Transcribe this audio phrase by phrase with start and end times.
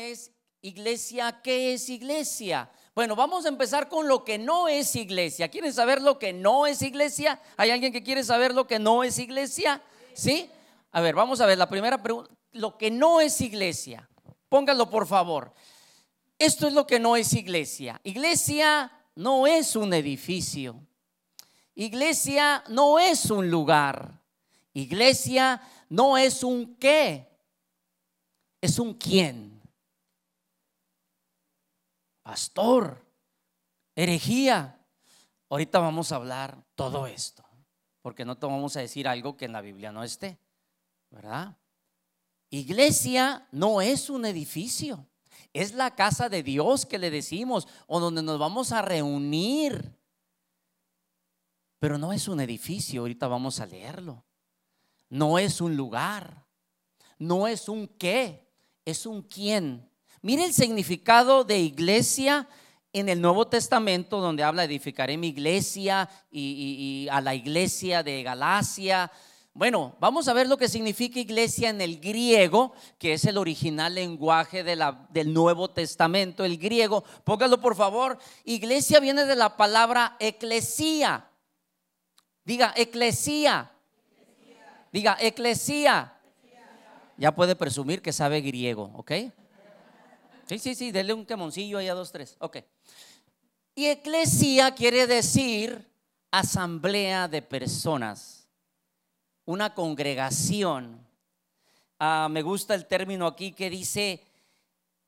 [0.00, 0.32] es
[0.64, 2.70] iglesia, ¿qué es iglesia?
[2.94, 5.48] Bueno, vamos a empezar con lo que no es iglesia.
[5.48, 7.40] ¿Quieren saber lo que no es iglesia?
[7.56, 9.82] ¿Hay alguien que quiere saber lo que no es iglesia?
[10.14, 10.48] ¿Sí?
[10.92, 12.30] A ver, vamos a ver la primera pregunta.
[12.52, 14.08] Lo que no es iglesia.
[14.48, 15.52] Póngalo por favor.
[16.38, 18.00] Esto es lo que no es iglesia.
[18.04, 20.80] Iglesia no es un edificio.
[21.74, 24.22] Iglesia no es un lugar.
[24.72, 27.28] Iglesia no es un qué.
[28.60, 29.53] Es un quién
[32.24, 33.06] pastor,
[33.94, 34.80] herejía.
[35.48, 37.44] Ahorita vamos a hablar todo esto,
[38.02, 40.40] porque no te vamos a decir algo que en la Biblia no esté,
[41.10, 41.56] ¿verdad?
[42.50, 45.06] Iglesia no es un edificio,
[45.52, 49.96] es la casa de Dios que le decimos, o donde nos vamos a reunir.
[51.78, 54.24] Pero no es un edificio, ahorita vamos a leerlo.
[55.10, 56.46] No es un lugar,
[57.18, 58.50] no es un qué,
[58.84, 59.93] es un quién.
[60.24, 62.48] Mire el significado de iglesia
[62.94, 69.12] en el Nuevo Testamento, donde habla edificaré mi iglesia y, a la iglesia de Galacia.
[69.52, 73.96] Bueno, vamos a ver lo que significa iglesia en el griego, que es el original
[73.96, 77.04] lenguaje del Nuevo Testamento, el griego.
[77.24, 78.16] Póngalo por favor.
[78.46, 81.28] Iglesia viene de la palabra eclesía.
[82.46, 83.72] Diga, eclesía.
[84.90, 86.18] Diga, eclesía.
[87.18, 89.12] Ya puede presumir que sabe griego, ¿ok?
[90.46, 92.36] Sí, sí, sí, denle un quemoncillo ahí a dos, tres.
[92.38, 92.58] Ok.
[93.74, 95.90] Y eclesia quiere decir
[96.30, 98.46] asamblea de personas,
[99.46, 101.04] una congregación.
[101.98, 104.22] Ah, me gusta el término aquí que dice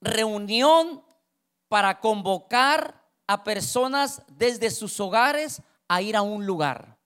[0.00, 1.04] reunión
[1.68, 6.96] para convocar a personas desde sus hogares a ir a un lugar.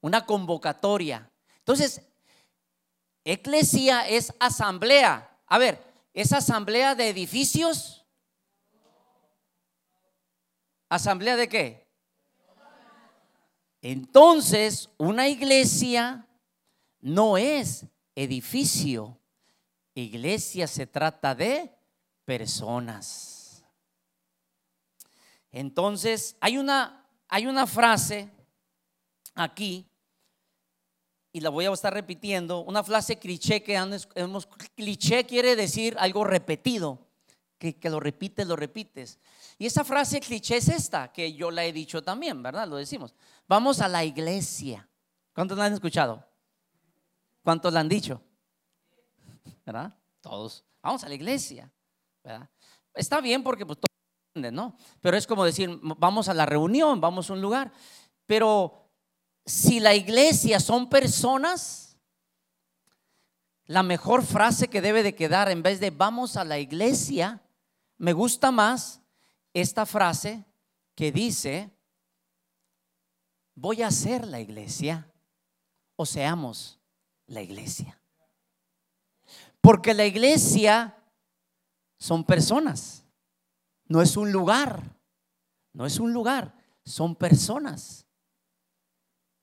[0.00, 1.30] Una convocatoria.
[1.58, 2.02] Entonces,
[3.24, 5.28] eclesia es asamblea.
[5.46, 8.04] A ver, ¿Es asamblea de edificios?
[10.88, 11.88] ¿Asamblea de qué?
[13.80, 16.28] Entonces, una iglesia
[17.00, 19.18] no es edificio.
[19.94, 21.74] Iglesia se trata de
[22.24, 23.64] personas.
[25.50, 28.30] Entonces, hay una, hay una frase
[29.34, 29.91] aquí
[31.32, 33.74] y la voy a estar repitiendo, una frase cliché que
[34.14, 36.98] hemos, cliché quiere decir algo repetido,
[37.58, 39.18] que, que, lo repites, lo repites.
[39.58, 42.68] Y esa frase cliché es esta, que yo la he dicho también, ¿verdad?
[42.68, 43.14] Lo decimos.
[43.48, 44.88] Vamos a la iglesia.
[45.32, 46.26] ¿Cuántos la han escuchado?
[47.42, 48.20] ¿Cuántos la han dicho?
[49.64, 49.94] ¿Verdad?
[50.20, 50.64] Todos.
[50.82, 51.72] Vamos a la iglesia.
[52.94, 54.76] Está bien porque pues todos ¿no?
[55.00, 57.72] Pero es como decir, vamos a la reunión, vamos a un lugar.
[58.26, 58.81] Pero
[59.44, 61.96] si la iglesia son personas,
[63.66, 67.42] la mejor frase que debe de quedar en vez de vamos a la iglesia,
[67.98, 69.00] me gusta más
[69.52, 70.44] esta frase
[70.94, 71.70] que dice,
[73.54, 75.10] voy a ser la iglesia
[75.96, 76.78] o seamos
[77.26, 77.98] la iglesia.
[79.60, 80.96] Porque la iglesia
[81.98, 83.04] son personas,
[83.86, 84.96] no es un lugar,
[85.72, 86.54] no es un lugar,
[86.84, 88.06] son personas.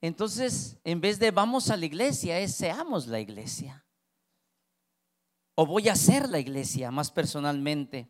[0.01, 3.85] Entonces, en vez de vamos a la iglesia, es seamos la iglesia.
[5.55, 8.09] O voy a ser la iglesia más personalmente.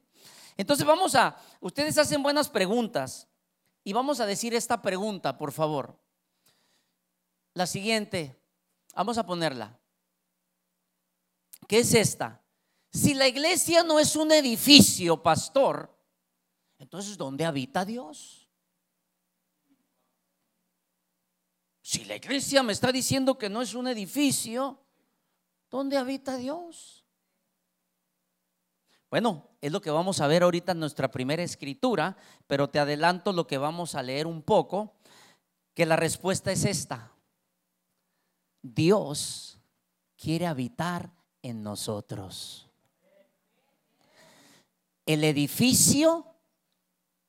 [0.56, 3.28] Entonces vamos a, ustedes hacen buenas preguntas
[3.84, 6.00] y vamos a decir esta pregunta, por favor.
[7.56, 8.40] La siguiente,
[8.94, 9.80] vamos a ponerla.
[11.68, 12.44] ¿Qué es esta?
[12.92, 15.96] Si la iglesia no es un edificio, pastor,
[16.78, 18.39] entonces ¿dónde habita Dios?
[21.90, 24.80] Si la iglesia me está diciendo que no es un edificio,
[25.72, 27.04] ¿dónde habita Dios?
[29.10, 33.34] Bueno, es lo que vamos a ver ahorita en nuestra primera escritura, pero te adelanto
[33.34, 34.98] lo que vamos a leer un poco,
[35.74, 37.12] que la respuesta es esta.
[38.62, 39.59] Dios
[40.16, 41.12] quiere habitar
[41.42, 42.70] en nosotros.
[45.08, 46.35] El edificio,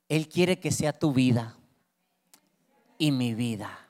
[0.06, 1.56] Él quiere que sea tu vida
[2.98, 3.86] y mi vida.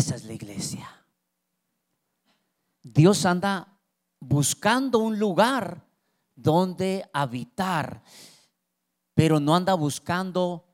[0.00, 0.88] Esa es la iglesia.
[2.82, 3.78] Dios anda
[4.18, 5.84] buscando un lugar
[6.34, 8.02] donde habitar,
[9.12, 10.64] pero no anda buscando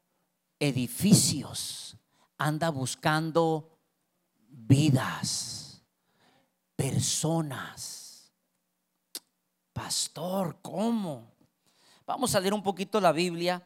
[0.60, 1.96] edificios,
[2.38, 3.76] anda buscando
[4.48, 5.82] vidas,
[6.76, 8.32] personas.
[9.72, 11.34] Pastor, ¿cómo?
[12.06, 13.60] Vamos a leer un poquito la Biblia.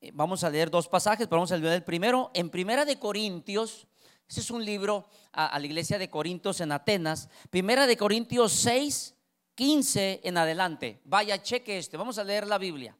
[0.00, 2.32] Eh, vamos a leer dos pasajes, pero vamos a leer el primero.
[2.34, 3.86] En Primera de Corintios,
[4.28, 7.28] este es un libro a, la iglesia de Corintios en Atenas.
[7.50, 9.14] Primera de Corintios 6,
[9.54, 11.00] 15 en adelante.
[11.04, 11.96] Vaya, cheque este.
[11.96, 12.96] Vamos a leer la Biblia.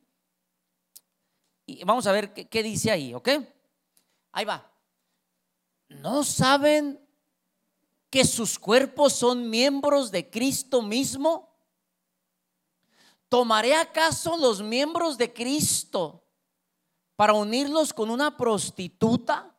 [1.65, 3.29] Y vamos a ver qué dice ahí, ¿ok?
[4.33, 4.71] Ahí va.
[5.89, 7.01] ¿No saben
[8.11, 11.51] que sus cuerpos son miembros de Cristo mismo?
[13.29, 16.23] ¿Tomaré acaso los miembros de Cristo
[17.17, 19.52] para unirlos con una prostituta?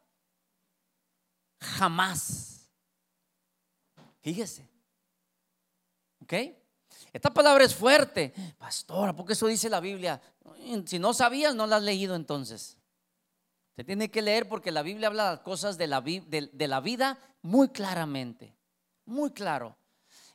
[1.63, 2.69] Jamás.
[4.21, 4.67] Fíjese.
[6.21, 6.33] ¿Ok?
[7.11, 8.33] Esta palabra es fuerte.
[8.57, 10.21] Pastora, porque eso dice la Biblia.
[10.85, 12.77] Si no sabías, no la has leído entonces.
[13.75, 17.17] Se tiene que leer porque la Biblia habla de cosas de la, de, la vida
[17.41, 18.55] muy claramente.
[19.05, 19.75] Muy claro.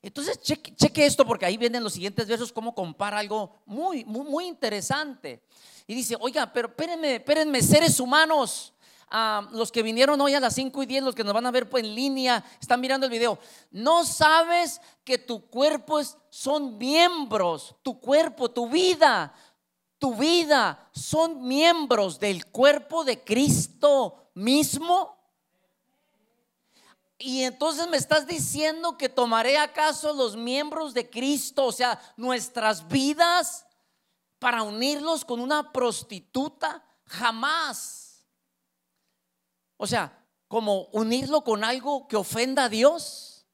[0.03, 4.47] Entonces, cheque, esto porque ahí vienen los siguientes versos, cómo compara algo muy, muy, muy
[4.47, 5.43] interesante.
[5.87, 8.73] Y dice, oiga, pero espérenme, espérenme, seres humanos,
[9.10, 11.50] ah, los que vinieron hoy a las 5 y 10, los que nos van a
[11.50, 13.38] ver pues, en línea, están mirando el video,
[13.70, 19.34] no sabes que tu cuerpo es, son miembros, tu cuerpo, tu vida,
[19.99, 25.16] tu vida son miembros del cuerpo de Cristo mismo?
[27.19, 32.87] Y entonces me estás diciendo que tomaré acaso los miembros de Cristo, o sea, nuestras
[32.87, 33.66] vidas,
[34.38, 36.84] para unirlos con una prostituta?
[37.06, 38.07] Jamás.
[39.79, 43.47] O sea, como unirlo con algo que ofenda a Dios.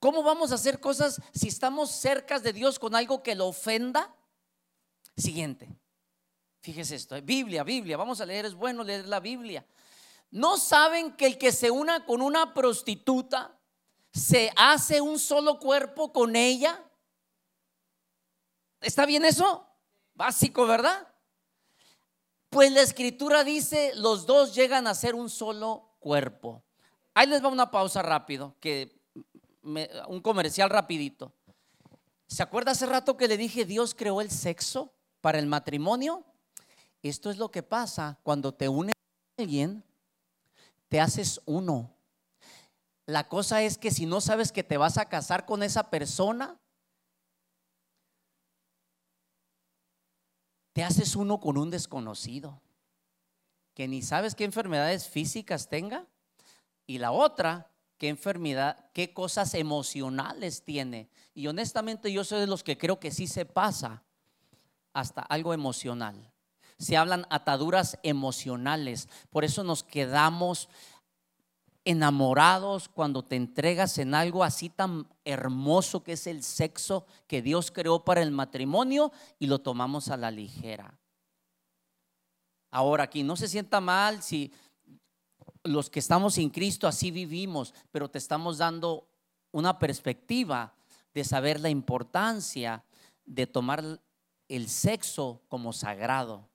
[0.00, 4.12] ¿Cómo vamos a hacer cosas si estamos cerca de Dios con algo que lo ofenda?
[5.16, 5.68] Siguiente.
[6.60, 9.66] Fíjese esto, Biblia, Biblia, vamos a leer, es bueno leer la Biblia.
[10.30, 13.58] ¿No saben que el que se una con una prostituta
[14.12, 16.82] se hace un solo cuerpo con ella?
[18.80, 19.68] ¿Está bien eso?
[20.14, 21.11] Básico, ¿verdad?
[22.52, 26.62] Pues la escritura dice, los dos llegan a ser un solo cuerpo.
[27.14, 29.02] Ahí les va una pausa rápido, que
[29.62, 31.32] un comercial rapidito.
[32.28, 34.92] ¿Se acuerda hace rato que le dije Dios creó el sexo?
[35.22, 36.24] para el matrimonio,
[37.02, 38.92] esto es lo que pasa cuando te unes
[39.38, 39.82] a alguien,
[40.88, 41.96] te haces uno.
[43.06, 46.60] La cosa es que si no sabes que te vas a casar con esa persona,
[50.72, 52.60] te haces uno con un desconocido,
[53.74, 56.06] que ni sabes qué enfermedades físicas tenga,
[56.86, 61.08] y la otra, qué enfermedad, qué cosas emocionales tiene.
[61.34, 64.02] Y honestamente yo soy de los que creo que sí se pasa
[64.92, 66.32] hasta algo emocional.
[66.78, 69.08] Se hablan ataduras emocionales.
[69.30, 70.68] Por eso nos quedamos
[71.84, 77.70] enamorados cuando te entregas en algo así tan hermoso que es el sexo que Dios
[77.70, 80.98] creó para el matrimonio y lo tomamos a la ligera.
[82.70, 84.52] Ahora aquí no se sienta mal si
[85.64, 89.08] los que estamos en Cristo así vivimos, pero te estamos dando
[89.50, 90.74] una perspectiva
[91.14, 92.84] de saber la importancia
[93.24, 94.00] de tomar
[94.48, 96.48] el sexo como sagrado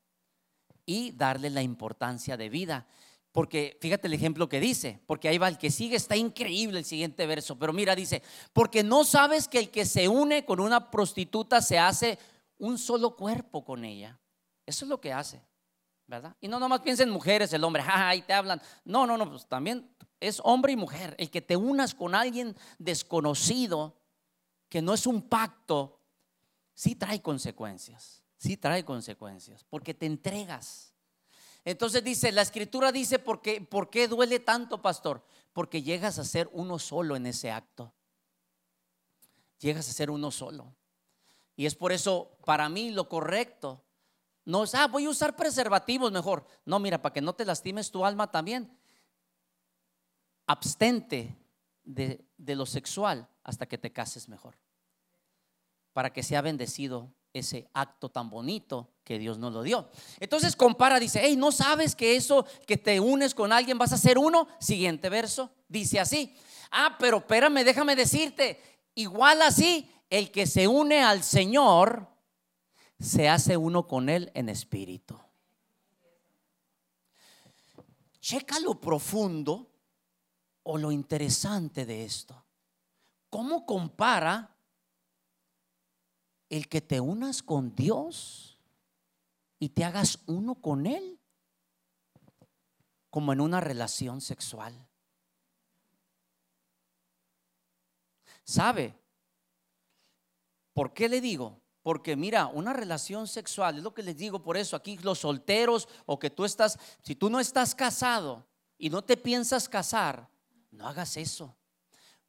[0.86, 2.88] y darle la importancia de vida.
[3.32, 6.86] Porque fíjate el ejemplo que dice, porque ahí va el que sigue, está increíble el
[6.86, 10.90] siguiente verso, pero mira, dice, porque no sabes que el que se une con una
[10.90, 12.18] prostituta se hace
[12.58, 14.20] un solo cuerpo con ella.
[14.66, 15.42] Eso es lo que hace,
[16.08, 16.36] ¿verdad?
[16.42, 18.62] Y no nomás piensen mujeres, el hombre, ahí te hablan.
[18.84, 21.16] No, no, no, pues también es hombre y mujer.
[21.18, 24.02] El que te unas con alguien desconocido,
[24.70, 26.02] que no es un pacto,
[26.74, 30.94] sí trae consecuencias, sí trae consecuencias, porque te entregas.
[31.70, 35.22] Entonces dice, la escritura dice, ¿por qué, ¿por qué duele tanto, pastor?
[35.52, 37.94] Porque llegas a ser uno solo en ese acto.
[39.60, 40.74] Llegas a ser uno solo.
[41.58, 43.84] Y es por eso, para mí, lo correcto
[44.46, 46.48] no es, ah, voy a usar preservativos mejor.
[46.64, 48.72] No, mira, para que no te lastimes tu alma también.
[50.46, 51.36] Abstente
[51.84, 54.56] de, de lo sexual hasta que te cases mejor
[55.92, 59.90] para que sea bendecido ese acto tan bonito que Dios nos lo dio.
[60.20, 63.98] Entonces compara, dice, hey, ¿no sabes que eso que te unes con alguien vas a
[63.98, 64.50] ser uno?
[64.60, 66.36] Siguiente verso, dice así,
[66.72, 68.62] ah, pero espérame, déjame decirte,
[68.96, 72.06] igual así, el que se une al Señor,
[73.00, 75.18] se hace uno con Él en espíritu.
[78.20, 79.72] Checa lo profundo
[80.64, 82.44] o lo interesante de esto.
[83.30, 84.54] ¿Cómo compara
[86.50, 88.57] el que te unas con Dios
[89.60, 91.20] y te hagas uno con Él,
[93.10, 94.88] como en una relación sexual.
[98.44, 98.96] ¿Sabe?
[100.74, 101.62] ¿Por qué le digo?
[101.82, 105.88] Porque mira, una relación sexual, es lo que les digo por eso, aquí los solteros
[106.06, 108.46] o que tú estás, si tú no estás casado
[108.78, 110.30] y no te piensas casar,
[110.72, 111.58] no hagas eso.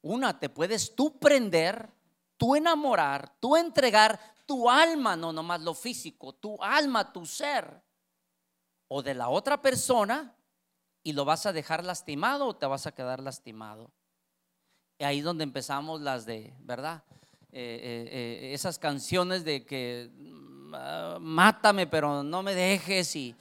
[0.00, 1.92] Una, te puedes tú prender
[2.38, 4.18] tú enamorar, tú entregar
[4.49, 7.83] tu alma, no nomás lo físico, tu alma, tu ser,
[8.88, 10.35] o de la otra persona,
[11.02, 13.90] y lo vas a dejar lastimado o te vas a quedar lastimado.
[14.99, 17.02] Y ahí es donde empezamos las de, ¿verdad?
[17.52, 23.37] Eh, eh, eh, esas canciones de que mm, mátame pero no me dejes y,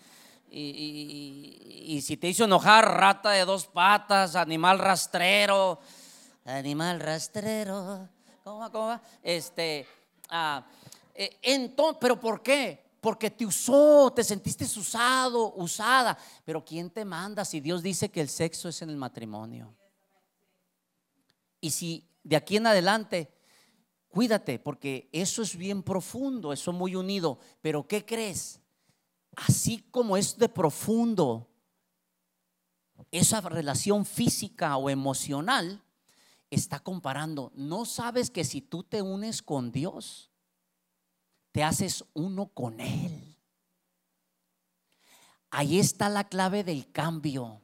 [0.50, 5.80] y, si te hizo enojar, rata de dos patas, animal rastrero,
[6.44, 8.10] animal rastrero,
[8.44, 8.72] ¿cómo va?
[8.72, 9.02] ¿Cómo va?
[9.24, 9.88] Este,
[10.30, 10.66] ah,
[11.41, 12.86] entonces, pero ¿por qué?
[13.01, 16.17] Porque te usó, te sentiste usado, usada.
[16.45, 19.75] Pero ¿quién te manda si Dios dice que el sexo es en el matrimonio?
[21.59, 23.38] Y si de aquí en adelante
[24.09, 27.38] Cuídate, porque eso es bien profundo, eso muy unido.
[27.62, 28.62] Pero ¿qué crees?
[29.36, 31.51] Así como es de profundo
[33.12, 35.83] esa relación física o emocional,
[36.50, 37.51] está comparando.
[37.53, 40.31] ¿No sabes que si tú te unes con Dios,
[41.58, 43.36] te haces uno con Él?
[45.50, 47.64] Ahí está la clave del cambio.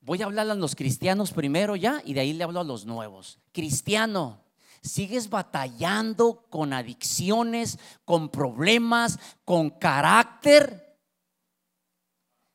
[0.00, 2.84] Voy a hablar a los cristianos primero ya y de ahí le hablo a los
[2.84, 3.38] nuevos.
[3.52, 4.40] Cristiano,
[4.82, 10.98] sigues batallando con adicciones, con problemas, con carácter,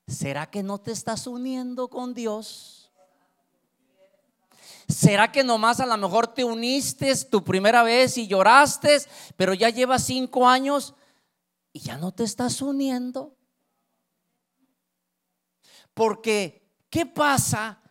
[0.06, 2.77] ¿será que no te estás uniendo con Dios?
[4.88, 8.98] ¿Será que nomás a lo mejor te uniste tu primera vez y lloraste,
[9.36, 10.96] pero ya llevas cinco años
[11.74, 13.36] y ya no te estás uniendo?
[15.94, 17.82] Porque, ¿qué pasa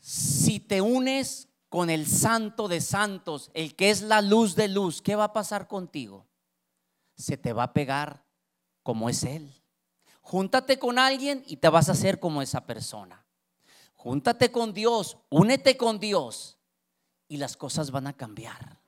[0.00, 5.02] si te unes con el santo de santos, el que es la luz de luz,
[5.02, 6.26] ¿qué va a pasar contigo?
[7.16, 8.24] Se te va a pegar
[8.82, 9.62] como es Él.
[10.22, 13.25] Júntate con alguien y te vas a hacer como esa persona.
[14.06, 16.56] Júntate con Dios, únete con Dios
[17.26, 18.78] y las cosas van a cambiar.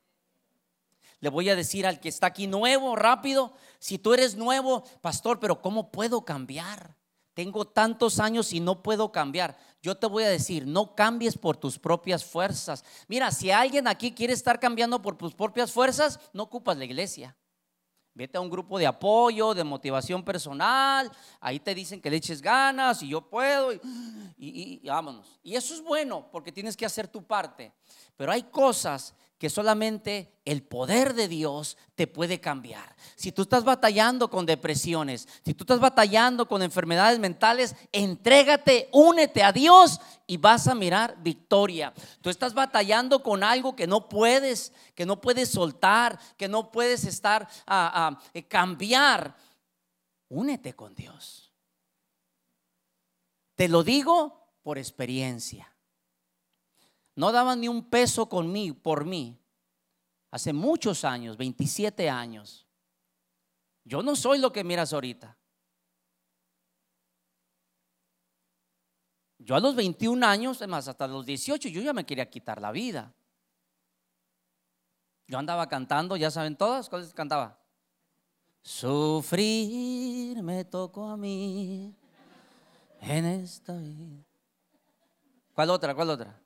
[1.18, 5.40] Le voy a decir al que está aquí nuevo, rápido, si tú eres nuevo, pastor,
[5.40, 6.96] pero ¿cómo puedo cambiar?
[7.34, 11.56] Tengo tantos años y no puedo cambiar yo te voy a decir, no cambies por
[11.56, 12.84] tus propias fuerzas.
[13.06, 17.37] Mira, si alguien aquí quiere estar cambiando por tus propias fuerzas, no ocupas la iglesia.
[18.18, 21.08] Vete a un grupo de apoyo, de motivación personal,
[21.38, 23.72] ahí te dicen que le eches ganas y yo puedo
[24.37, 25.38] y, vámonos.
[25.40, 27.72] Y eso es bueno porque tienes que hacer tu parte.
[28.16, 32.97] Pero hay cosas que solamente el poder de Dios te puede cambiar.
[33.14, 39.45] Si tú estás batallando con depresiones, si tú estás batallando con enfermedades mentales, entrégate, únete
[39.45, 41.95] a Dios y vas a mirar victoria.
[42.21, 47.04] Tú estás batallando con algo que no puedes, que no puedes soltar, que no puedes
[47.04, 49.37] estar a, a eh, cambiar.
[50.28, 51.52] Únete con Dios.
[53.54, 55.73] Te lo digo por experiencia
[57.18, 59.37] no daban ni un peso conmigo, por mí.
[60.30, 62.64] Hace muchos años, 27 años.
[63.82, 65.37] Yo no soy lo que miras ahorita.
[69.37, 72.70] Yo a los 21 años, además hasta los 18, yo ya me quería quitar la
[72.70, 73.12] vida.
[75.26, 77.58] Yo andaba cantando, ya saben todas, ¿cuáles cantaba?
[78.62, 81.96] Sufrir me tocó a mí
[83.00, 84.22] en esta vida.
[85.52, 85.96] ¿Cuál otra?
[85.96, 86.38] ¿Cuál otra?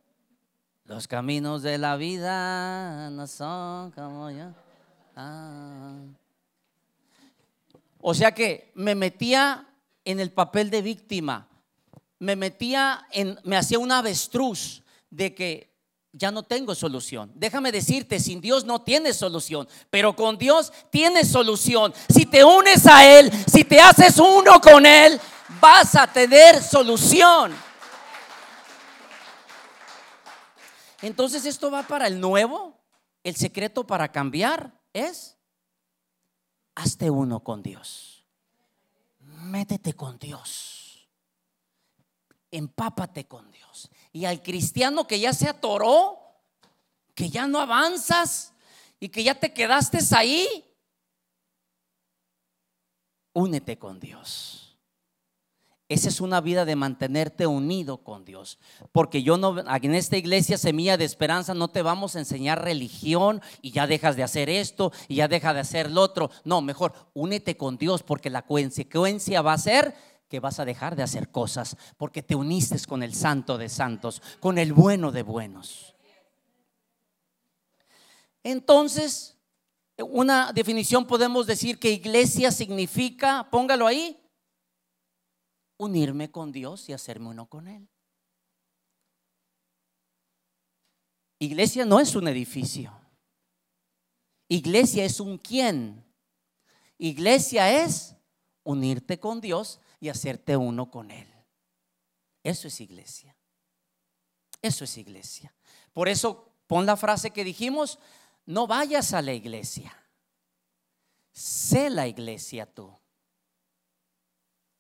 [0.85, 4.47] Los caminos de la vida no son como yo.
[5.15, 5.95] Ah.
[8.01, 9.67] O sea que me metía
[10.05, 11.49] en el papel de víctima.
[12.19, 15.73] Me metía en, me hacía un avestruz de que
[16.12, 17.31] ya no tengo solución.
[17.35, 21.95] Déjame decirte, sin Dios no tienes solución, pero con Dios tienes solución.
[22.09, 25.19] Si te unes a Él, si te haces uno con Él,
[25.61, 27.53] vas a tener solución.
[31.02, 32.80] Entonces esto va para el nuevo.
[33.25, 35.37] El secreto para cambiar es,
[36.75, 38.25] hazte uno con Dios.
[39.18, 41.09] Métete con Dios.
[42.50, 43.90] Empápate con Dios.
[44.12, 46.18] Y al cristiano que ya se atoró,
[47.14, 48.52] que ya no avanzas
[49.00, 50.73] y que ya te quedaste ahí,
[53.32, 54.72] únete con Dios.
[55.93, 58.59] Esa es una vida de mantenerte unido con Dios.
[58.93, 63.43] Porque yo no, en esta iglesia Semilla de Esperanza no te vamos a enseñar religión
[63.61, 66.31] y ya dejas de hacer esto y ya deja de hacer lo otro.
[66.45, 69.95] No, mejor únete con Dios porque la consecuencia va a ser
[70.31, 74.23] que vas a dejar de hacer cosas porque te uniste con el santo de santos,
[74.41, 75.95] con el bueno de buenos.
[78.43, 79.37] Entonces,
[79.99, 84.22] una definición podemos decir que iglesia significa, póngalo ahí,
[85.83, 87.89] unirme con Dios y hacerme uno con Él.
[91.39, 92.93] Iglesia no es un edificio.
[94.49, 96.05] Iglesia es un quién.
[96.99, 98.15] Iglesia es
[98.62, 101.29] unirte con Dios y hacerte uno con Él.
[102.43, 103.37] Eso es iglesia.
[104.61, 105.55] Eso es iglesia.
[105.93, 107.99] Por eso pon la frase que dijimos,
[108.47, 109.97] no vayas a la iglesia.
[111.33, 112.97] Sé la iglesia tú.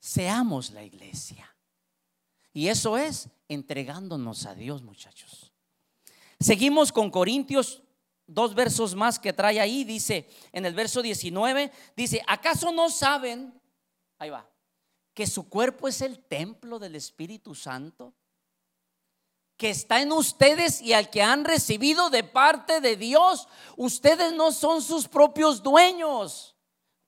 [0.02, 1.56] Seamos la iglesia.
[2.52, 5.52] Y eso es entregándonos a Dios, muchachos.
[6.40, 7.84] Seguimos con Corintios,
[8.26, 9.84] dos versos más que trae ahí.
[9.84, 13.54] Dice, en el verso 19, dice, ¿acaso no saben?
[14.18, 14.50] Ahí va.
[15.14, 18.12] Que su cuerpo es el templo del Espíritu Santo
[19.56, 23.46] que está en ustedes y al que han recibido de parte de Dios.
[23.76, 26.56] Ustedes no son sus propios dueños.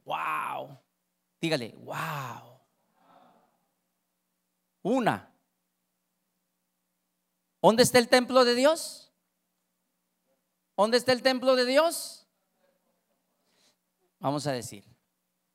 [0.04, 0.78] Wow.
[1.40, 2.53] Dígale, wow.
[4.84, 5.34] Una.
[7.62, 9.10] ¿Dónde está el templo de Dios?
[10.76, 12.26] ¿Dónde está el templo de Dios?
[14.18, 14.84] Vamos a decir,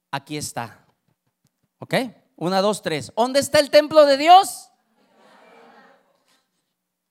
[0.09, 0.83] aquí está.
[1.77, 1.93] ¿Ok?
[2.38, 3.13] Una, dos, tres.
[3.15, 4.71] ¿Dónde está el templo de Dios?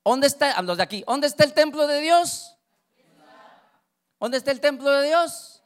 [0.03, 0.61] ¿Dónde está?
[0.61, 1.03] Los de aquí.
[1.07, 2.57] ¿Dónde está el templo de Dios?
[4.19, 5.63] ¿Dónde está el templo de Dios?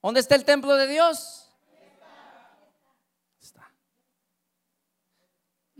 [0.00, 1.43] ¿Dónde está el templo de Dios?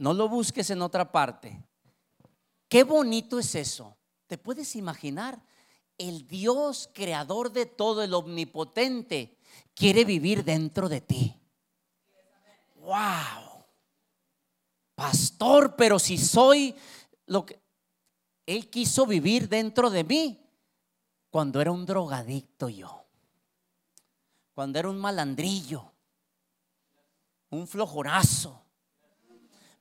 [0.05, 1.65] No lo busques en otra parte.
[2.69, 3.97] Qué bonito es eso.
[4.27, 5.43] ¿Te puedes imaginar?
[5.97, 9.39] El Dios creador de todo, el omnipotente,
[9.75, 11.41] quiere vivir dentro de ti.
[12.75, 13.65] ¡Wow!
[14.95, 16.77] Pastor, pero si soy
[17.25, 17.59] lo que...
[18.45, 20.47] Él quiso vivir dentro de mí
[21.31, 23.07] cuando era un drogadicto yo,
[24.53, 25.91] cuando era un malandrillo,
[27.49, 28.64] un flojorazo.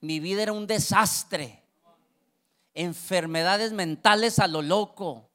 [0.04, 1.64] Mi vida era un desastre,
[2.74, 5.30] enfermedades mentales a lo loco.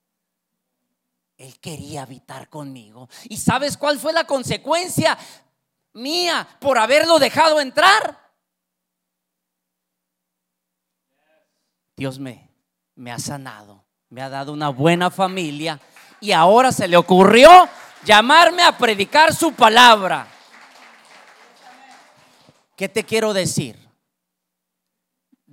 [1.39, 3.09] Él quería habitar conmigo.
[3.31, 5.17] ¿Y sabes cuál fue la consecuencia
[5.95, 8.31] mía por haberlo dejado entrar?
[11.97, 12.51] Dios me,
[12.95, 15.81] me ha sanado, me ha dado una buena familia
[16.21, 17.49] y ahora se le ocurrió
[18.05, 20.29] llamarme a predicar su palabra.
[22.77, 23.88] ¿Qué te quiero decir?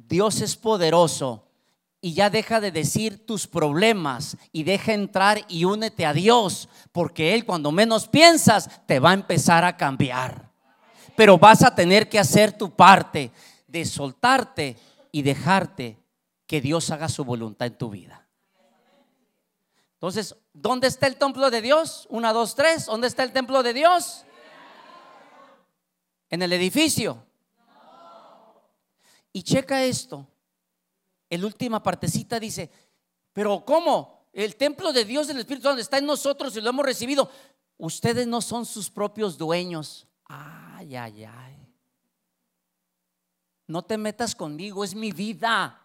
[0.08, 1.48] Dios es poderoso
[2.02, 7.34] y ya deja de decir tus problemas y deja entrar y únete a Dios, porque
[7.34, 10.52] Él cuando menos piensas te va a empezar a cambiar.
[11.16, 13.32] Pero vas a tener que hacer tu parte
[13.68, 14.78] de soltarte
[15.12, 15.98] y dejarte
[16.46, 18.28] que Dios haga su voluntad en tu vida.
[19.94, 22.06] Entonces, ¿dónde está el templo de Dios?
[22.12, 22.86] Una, dos, tres.
[22.86, 24.26] ¿Dónde está el templo de Dios?
[26.30, 27.25] En el edificio.
[29.36, 30.26] Y checa esto.
[31.30, 32.72] En la última partecita dice,
[33.34, 34.30] pero ¿cómo?
[34.32, 37.30] El templo de Dios del Espíritu donde está en nosotros y lo hemos recibido.
[37.78, 40.08] Ustedes no son sus propios dueños.
[40.26, 41.68] Ay, ay, ay.
[43.68, 45.82] No te metas conmigo, es mi vida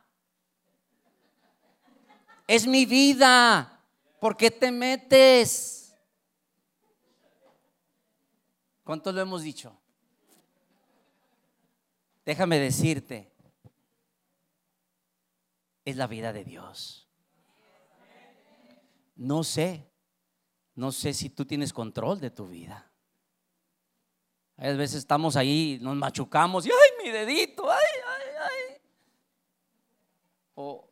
[2.51, 3.81] es mi vida.
[4.19, 5.95] ¿Por qué te metes?
[8.83, 9.73] ¿Cuánto lo hemos dicho?
[12.27, 13.31] Déjame decirte,
[15.85, 17.09] es la vida de Dios.
[19.17, 19.91] No sé,
[20.75, 22.91] no sé si tú tienes control de tu vida.
[24.57, 28.83] A veces estamos ahí, nos machucamos y ay, mi dedito, ay, ay, ay.
[30.55, 30.91] O,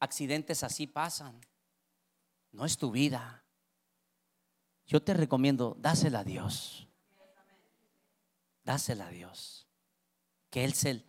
[0.00, 1.40] accidentes así pasan.
[2.52, 3.44] No es tu vida.
[4.86, 6.88] Yo te recomiendo, dásela a Dios.
[8.64, 9.66] Dásela a Dios.
[10.50, 11.04] Que Él se...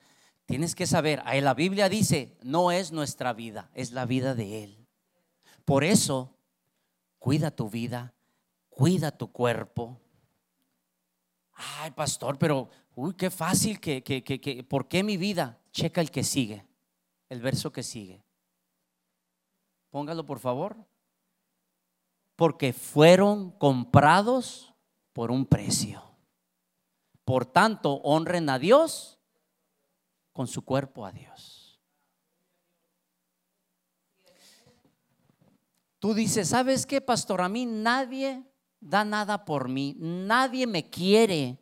[0.48, 4.64] Tienes que saber, ahí la Biblia dice, no es nuestra vida, es la vida de
[4.64, 4.88] Él.
[5.66, 6.34] Por eso,
[7.20, 8.14] cuida tu vida,
[8.70, 10.00] cuida tu cuerpo.
[11.52, 15.60] Ay, pastor, pero, uy, qué fácil que, que, que, que, ¿por qué mi vida?
[15.74, 16.66] Checa el que sigue,
[17.28, 18.24] el verso que sigue.
[19.90, 20.78] Póngalo por favor.
[22.38, 24.74] Porque fueron comprados
[25.12, 26.04] por un precio.
[27.26, 29.17] Por tanto, honren a Dios
[30.38, 31.82] con su cuerpo a Dios.
[35.98, 37.42] Tú dices, ¿sabes qué, pastor?
[37.42, 38.44] A mí nadie
[38.80, 41.58] da nada por mí, nadie me quiere.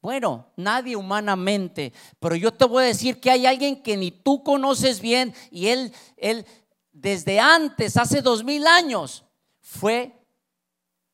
[0.00, 4.42] Bueno, nadie humanamente, pero yo te voy a decir que hay alguien que ni tú
[4.42, 6.46] conoces bien y él, él,
[6.90, 9.26] desde antes, hace dos mil años,
[9.60, 10.24] fue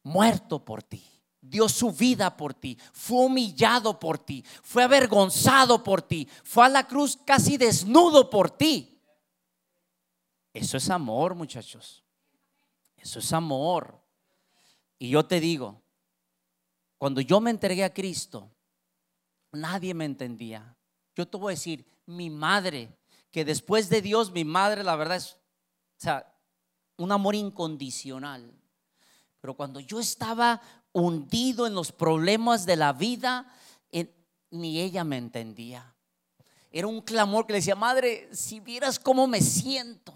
[0.04, 1.07] muerto por ti.
[1.48, 6.68] Dio su vida por ti, fue humillado por ti, fue avergonzado por ti, fue a
[6.68, 9.00] la cruz casi desnudo por ti.
[10.52, 12.04] Eso es amor, muchachos.
[12.96, 13.98] Eso es amor.
[14.98, 15.80] Y yo te digo,
[16.98, 18.50] cuando yo me entregué a Cristo,
[19.52, 20.76] nadie me entendía.
[21.14, 22.96] Yo te voy a decir, mi madre,
[23.30, 26.34] que después de Dios, mi madre, la verdad es, o sea,
[26.96, 28.52] un amor incondicional.
[29.40, 30.60] Pero cuando yo estaba
[30.92, 33.52] hundido en los problemas de la vida,
[34.50, 35.94] ni ella me entendía.
[36.70, 40.14] Era un clamor que le decía, madre, si vieras cómo me siento,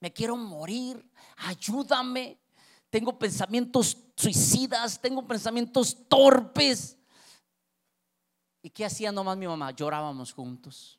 [0.00, 1.04] me quiero morir,
[1.36, 2.38] ayúdame.
[2.90, 6.96] Tengo pensamientos suicidas, tengo pensamientos torpes.
[8.62, 9.72] ¿Y qué hacía nomás mi mamá?
[9.72, 10.98] Llorábamos juntos.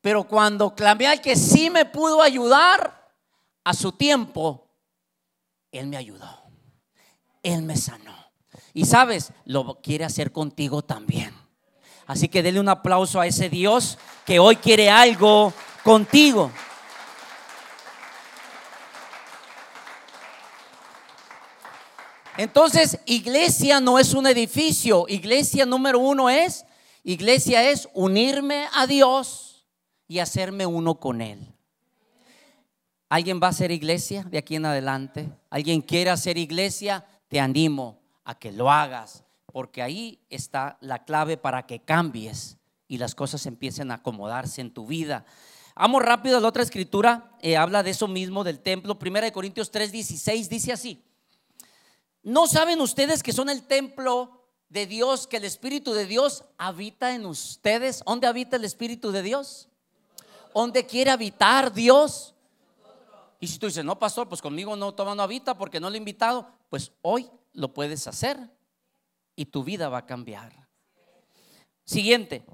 [0.00, 3.02] Pero cuando clamé al que sí me pudo ayudar,
[3.64, 4.68] a su tiempo,
[5.70, 6.41] Él me ayudó.
[7.42, 8.14] Él me sanó.
[8.74, 11.34] Y sabes, lo quiere hacer contigo también.
[12.06, 15.52] Así que dele un aplauso a ese Dios que hoy quiere algo
[15.82, 16.50] contigo.
[22.36, 25.04] Entonces, iglesia no es un edificio.
[25.08, 26.64] Iglesia número uno es,
[27.04, 29.66] iglesia es unirme a Dios
[30.08, 31.46] y hacerme uno con Él.
[33.08, 35.28] ¿Alguien va a hacer iglesia de aquí en adelante?
[35.50, 37.04] ¿Alguien quiere hacer iglesia?
[37.32, 42.98] Te animo a que lo hagas, porque ahí está la clave para que cambies y
[42.98, 45.24] las cosas empiecen a acomodarse en tu vida.
[45.74, 48.98] Vamos rápido a la otra escritura, eh, habla de eso mismo del templo.
[48.98, 51.02] Primera de Corintios 3:16 dice así.
[52.22, 57.14] ¿No saben ustedes que son el templo de Dios, que el Espíritu de Dios habita
[57.14, 58.02] en ustedes?
[58.04, 59.70] ¿Dónde habita el Espíritu de Dios?
[60.54, 62.31] ¿Dónde quiere habitar Dios?
[63.42, 65.96] Y si tú dices, no, pastor, pues conmigo no toma no habita porque no lo
[65.96, 68.38] he invitado, pues hoy lo puedes hacer
[69.34, 70.68] y tu vida va a cambiar.
[71.84, 72.46] Siguiente,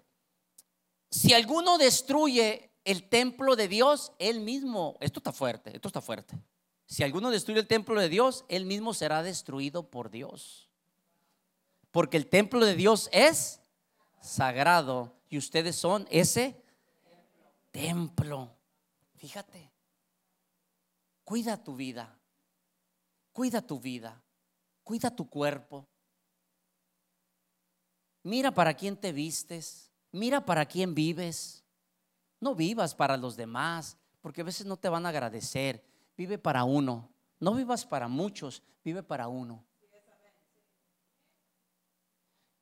[1.10, 6.38] si alguno destruye el templo de Dios, él mismo, esto está fuerte, esto está fuerte.
[6.86, 10.70] Si alguno destruye el templo de Dios, él mismo será destruido por Dios.
[11.90, 13.60] Porque el templo de Dios es
[14.22, 16.56] sagrado y ustedes son ese
[17.72, 18.48] templo.
[19.16, 19.70] Fíjate,
[21.28, 22.18] cuida tu vida,
[23.34, 24.24] cuida tu vida,
[24.82, 25.86] cuida tu cuerpo.
[28.22, 31.62] Mira para quién te vistes, mira para quién vives.
[32.40, 35.84] No vivas para los demás, porque a veces no te van a agradecer
[36.16, 37.12] vive para uno.
[37.38, 39.62] No vivas para muchos, vive para uno.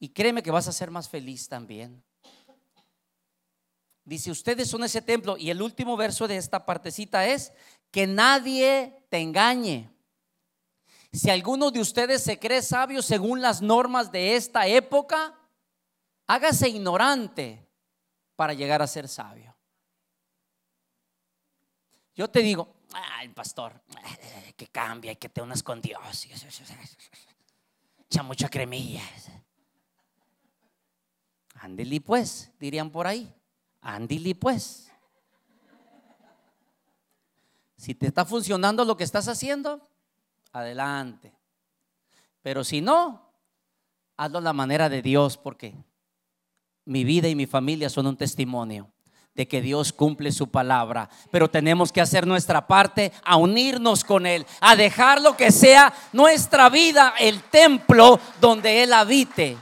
[0.00, 2.02] Y créeme que vas a ser más feliz también.
[4.04, 5.36] Dice, ustedes son ese templo.
[5.36, 7.52] Y el último verso de esta partecita es,
[7.96, 9.88] que nadie te engañe.
[11.10, 15.34] Si alguno de ustedes se cree sabio según las normas de esta época,
[16.26, 17.66] hágase ignorante
[18.36, 19.56] para llegar a ser sabio.
[22.14, 22.82] Yo te digo,
[23.22, 23.80] el pastor,
[24.54, 26.28] que cambia y que te unas con Dios.
[28.10, 29.04] Echa mucha cremilla.
[31.54, 33.34] Ándili pues, dirían por ahí.
[33.80, 34.85] Ándili pues.
[37.76, 39.88] Si te está funcionando lo que estás haciendo,
[40.52, 41.34] adelante.
[42.42, 43.32] Pero si no,
[44.16, 45.74] hazlo a la manera de Dios, porque
[46.84, 48.90] mi vida y mi familia son un testimonio
[49.34, 54.24] de que Dios cumple su palabra, pero tenemos que hacer nuestra parte, a unirnos con
[54.24, 59.58] Él, a dejar lo que sea nuestra vida, el templo donde Él habite.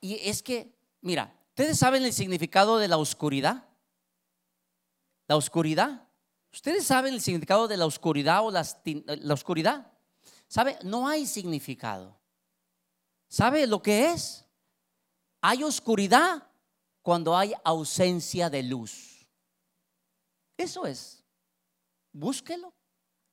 [0.00, 3.67] Y es que, mira, ¿ustedes saben el significado de la oscuridad?
[5.28, 6.08] La oscuridad.
[6.52, 8.66] ¿Ustedes saben el significado de la oscuridad o la,
[9.32, 9.92] oscuridad?
[10.48, 10.78] ¿Sabe?
[10.82, 12.18] No hay significado.
[13.28, 14.46] ¿Sabe lo que es?
[15.42, 16.48] Hay oscuridad
[17.02, 19.26] cuando hay ausencia de luz.
[20.56, 21.22] Eso es.
[22.12, 22.72] Búsquelo.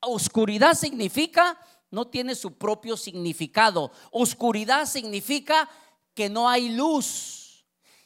[0.01, 1.58] Oscuridad significa,
[1.89, 3.91] no tiene su propio significado.
[4.12, 5.69] Oscuridad significa
[6.13, 7.65] que no hay luz.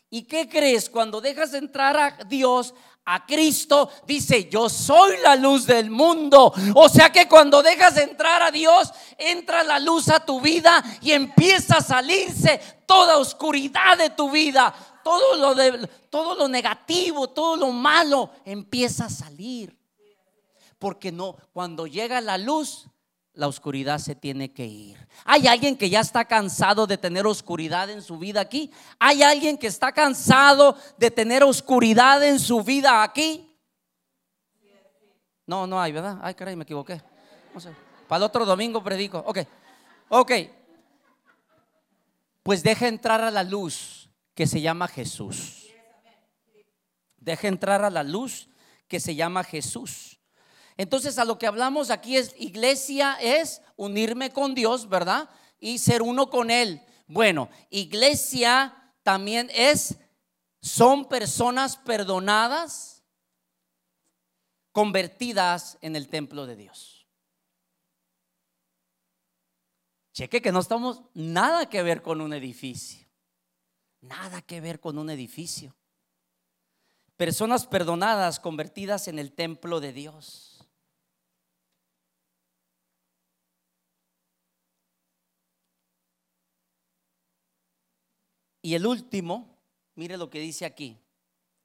[0.10, 0.90] ¿Y qué crees?
[0.90, 2.74] Cuando dejas entrar a Dios,
[3.12, 6.54] a Cristo, dice, yo soy la luz del mundo.
[6.76, 11.12] O sea que cuando dejas entrar a Dios, entra la luz a tu vida y
[11.14, 14.72] empieza a salirse toda oscuridad de tu vida.
[15.04, 19.76] Todo lo, de, todo lo negativo, todo lo malo empieza a salir.
[20.78, 22.86] Porque no, cuando llega la luz,
[23.40, 25.08] la oscuridad se tiene que ir.
[25.24, 28.70] ¿Hay alguien que ya está cansado de tener oscuridad en su vida aquí?
[29.00, 33.58] ¿Hay alguien que está cansado de tener oscuridad en su vida aquí?
[35.48, 36.20] No, no hay, ¿verdad?
[36.22, 37.02] Ay, caray, me equivoqué.
[38.10, 39.24] Para el otro domingo predico.
[39.26, 39.40] Ok,
[40.10, 40.32] ok.
[42.44, 45.70] Pues deja entrar a la luz que se llama Jesús.
[47.16, 48.50] Deja entrar a la luz
[48.90, 50.19] que se llama Jesús.
[50.80, 55.30] Entonces a lo que hablamos aquí es, iglesia es unirme con Dios, ¿verdad?
[55.60, 56.82] Y ser uno con Él.
[57.06, 59.98] Bueno, iglesia también es,
[60.62, 63.04] son personas perdonadas,
[64.72, 67.06] convertidas en el templo de Dios.
[70.14, 73.06] Cheque que no estamos nada que ver con un edificio.
[74.00, 75.76] Nada que ver con un edificio.
[77.18, 80.49] Personas perdonadas, convertidas en el templo de Dios.
[88.62, 89.58] Y el último,
[89.96, 91.00] mire lo que dice aquí,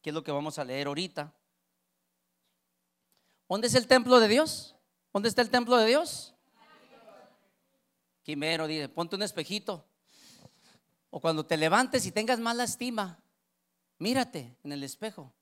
[0.02, 1.34] que es lo que vamos a leer ahorita.
[3.48, 4.74] ¿Dónde es el templo de Dios?
[5.12, 6.34] ¿Dónde está el templo de Dios?
[8.22, 9.84] Quimero, dice, ponte un espejito.
[11.10, 13.20] O cuando te levantes y tengas mala estima,
[13.98, 15.32] mírate en el espejo.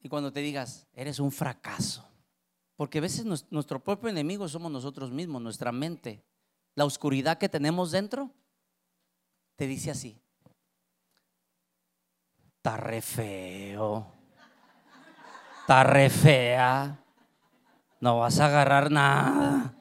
[0.00, 2.06] Y cuando te digas, eres un fracaso.
[2.76, 6.24] Porque a veces nuestro propio enemigo somos nosotros mismos, nuestra mente.
[6.74, 8.30] La oscuridad que tenemos dentro
[9.56, 10.20] te dice así.
[12.56, 14.12] Está re feo.
[15.60, 16.98] Está re fea.
[18.00, 19.74] No vas a agarrar nada.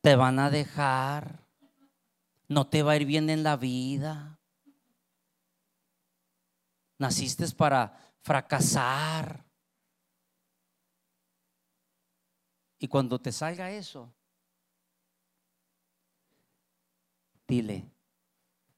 [0.00, 1.46] Te van a dejar.
[2.46, 4.38] No te va a ir bien en la vida.
[6.98, 9.44] Naciste para fracasar.
[12.78, 14.14] Y cuando te salga eso,
[17.48, 17.90] dile,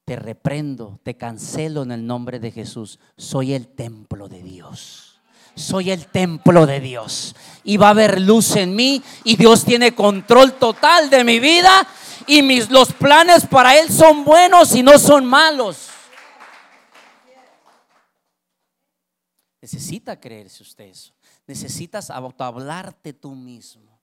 [0.05, 2.99] te reprendo, te cancelo en el nombre de Jesús.
[3.17, 5.11] Soy el templo de Dios
[5.55, 7.35] soy el templo de Dios.
[7.63, 11.87] Y va a haber luz en mí y Dios tiene control total de mi vida
[12.27, 15.89] y mis los planes para él son buenos y no son malos.
[19.61, 21.13] Necesita creerse usted eso.
[21.45, 23.99] Necesitas autohablarte tú mismo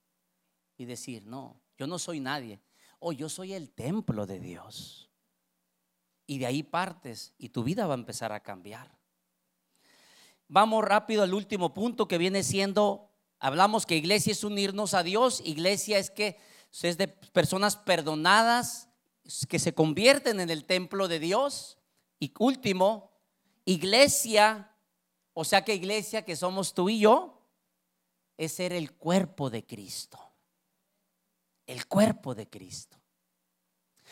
[0.76, 2.60] y decir, "No, yo no soy nadie.
[2.98, 5.10] O yo soy el templo de Dios."
[6.26, 8.98] Y de ahí partes y tu vida va a empezar a cambiar.
[10.48, 15.42] Vamos rápido al último punto que viene siendo, hablamos que iglesia es unirnos a Dios,
[15.44, 16.38] iglesia es que
[16.82, 18.88] es de personas perdonadas
[19.48, 21.78] que se convierten en el templo de Dios.
[22.18, 23.12] Y último,
[23.64, 24.74] iglesia,
[25.34, 27.42] o sea que iglesia que somos tú y yo,
[28.36, 30.27] es ser el cuerpo de Cristo.
[31.68, 32.98] El cuerpo de Cristo.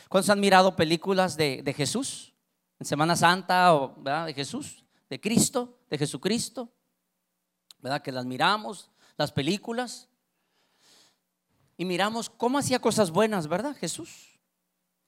[0.09, 2.33] ¿Cuántos han mirado películas de, Jesús?
[2.79, 4.27] En Semana Santa o ¿verdad?
[4.27, 6.73] de Jesús de Cristo, de Jesucristo,
[7.79, 8.03] ¿verdad?
[8.03, 10.09] Que las miramos, las películas,
[11.77, 13.77] y miramos cómo hacía cosas buenas, ¿verdad?
[13.77, 14.41] Jesús.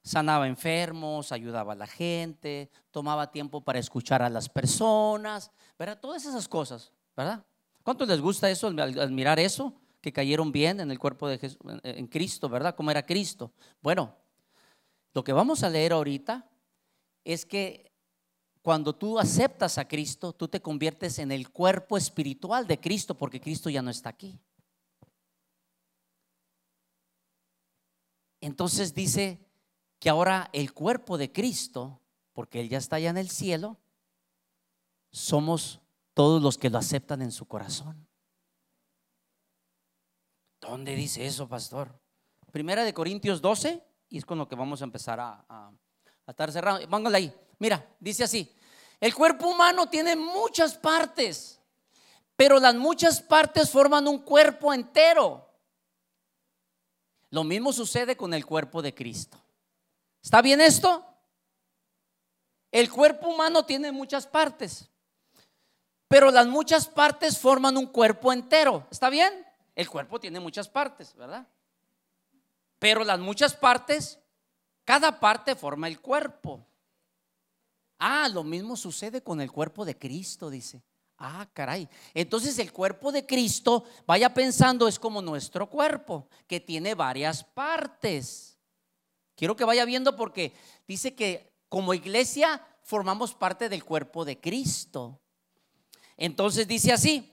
[0.03, 5.99] Sanaba enfermos, ayudaba a la gente, tomaba tiempo para escuchar a las personas, ¿verdad?
[6.01, 7.45] Todas esas cosas, ¿verdad?
[7.83, 9.75] ¿Cuánto les gusta eso, al mirar eso?
[10.13, 12.75] Cayeron bien en el cuerpo de Jesús, en Cristo, ¿verdad?
[12.75, 13.53] ¿Cómo era Cristo?
[13.81, 14.15] Bueno,
[15.15, 16.49] lo que vamos a leer ahorita
[17.25, 17.93] es que
[18.63, 23.41] cuando tú aceptas a Cristo, tú te conviertes en el cuerpo espiritual de Cristo porque
[23.41, 24.39] Cristo ya no está aquí.
[28.41, 29.39] Entonces dice
[29.99, 32.01] que ahora el cuerpo de Cristo,
[32.33, 33.79] porque Él ya está allá en el cielo,
[35.11, 35.81] somos
[36.15, 38.08] todos los que lo aceptan en su corazón.
[40.61, 41.99] ¿Dónde dice eso, pastor?
[42.51, 45.71] Primera de Corintios 12, y es con lo que vamos a empezar a,
[46.27, 46.89] estar cerrando.
[46.89, 47.35] Póngale ahí.
[47.59, 48.55] Mira, dice así,
[49.01, 51.61] el cuerpo humano tiene muchas partes,
[52.37, 55.49] pero las muchas partes forman un cuerpo entero.
[57.31, 59.39] Lo mismo sucede con el cuerpo de Cristo.
[60.23, 61.05] ¿Está bien esto?
[62.71, 64.91] El cuerpo humano tiene muchas partes,
[66.07, 68.87] pero las muchas partes forman un cuerpo entero.
[68.91, 69.48] ¿Está bien?
[69.79, 71.47] El cuerpo tiene muchas partes, ¿verdad?
[72.81, 74.19] Pero las muchas partes,
[74.85, 76.67] cada parte forma el cuerpo.
[78.01, 80.83] Ah, lo mismo sucede con el cuerpo de Cristo, dice.
[81.17, 81.89] Ah, caray.
[82.13, 88.59] Entonces el cuerpo de Cristo, vaya pensando, es como nuestro cuerpo, que tiene varias partes.
[89.37, 90.55] Quiero que vaya viendo porque
[90.89, 95.21] dice que como iglesia formamos parte del cuerpo de Cristo.
[96.17, 97.33] Entonces dice así.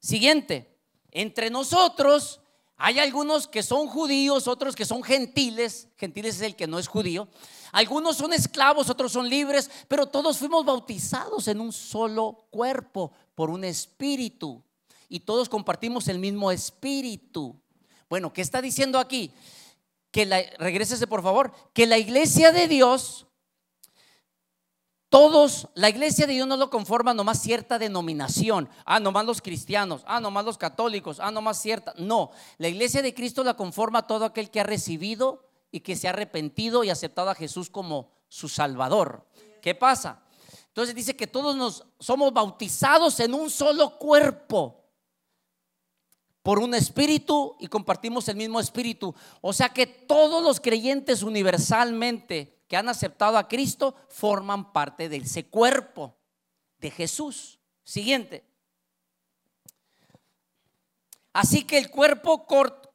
[0.00, 0.73] Siguiente,
[1.14, 2.40] entre nosotros
[2.76, 5.88] hay algunos que son judíos, otros que son gentiles.
[5.96, 7.28] Gentiles es el que no es judío.
[7.72, 13.48] Algunos son esclavos, otros son libres, pero todos fuimos bautizados en un solo cuerpo por
[13.48, 14.62] un espíritu.
[15.08, 17.60] Y todos compartimos el mismo espíritu.
[18.08, 19.32] Bueno, ¿qué está diciendo aquí?
[20.10, 23.26] Que la, regrésese por favor, que la iglesia de Dios
[25.14, 28.68] todos, la iglesia de Dios no lo conforma nomás cierta denominación.
[28.84, 30.02] Ah, nomás los cristianos.
[30.08, 31.20] Ah, nomás los católicos.
[31.20, 31.94] Ah, nomás cierta.
[31.98, 36.08] No, la iglesia de Cristo la conforma todo aquel que ha recibido y que se
[36.08, 39.24] ha arrepentido y aceptado a Jesús como su Salvador.
[39.62, 40.20] ¿Qué pasa?
[40.66, 44.84] Entonces dice que todos nos somos bautizados en un solo cuerpo
[46.42, 49.14] por un espíritu y compartimos el mismo espíritu.
[49.40, 55.46] O sea que todos los creyentes universalmente han aceptado a Cristo forman parte de ese
[55.46, 56.16] cuerpo
[56.78, 57.60] de Jesús.
[57.82, 58.44] Siguiente.
[61.32, 62.46] Así que el cuerpo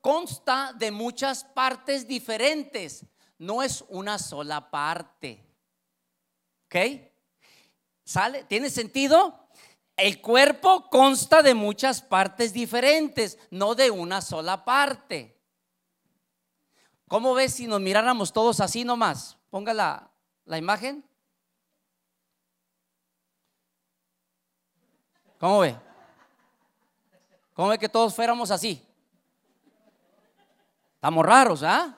[0.01, 3.05] consta de muchas partes diferentes,
[3.37, 5.45] no es una sola parte.
[6.65, 6.75] ¿Ok?
[8.05, 8.45] ¿Sale?
[8.45, 9.49] ¿Tiene sentido?
[9.97, 15.37] El cuerpo consta de muchas partes diferentes, no de una sola parte.
[17.09, 19.38] ¿Cómo ves si nos miráramos todos así nomás?
[19.49, 20.11] Ponga la,
[20.57, 21.03] imagen.
[25.39, 25.75] ¿Cómo ve?
[27.53, 28.85] ¿Cómo ve que todos fuéramos así?
[30.95, 31.97] Estamos raros, ¿ah?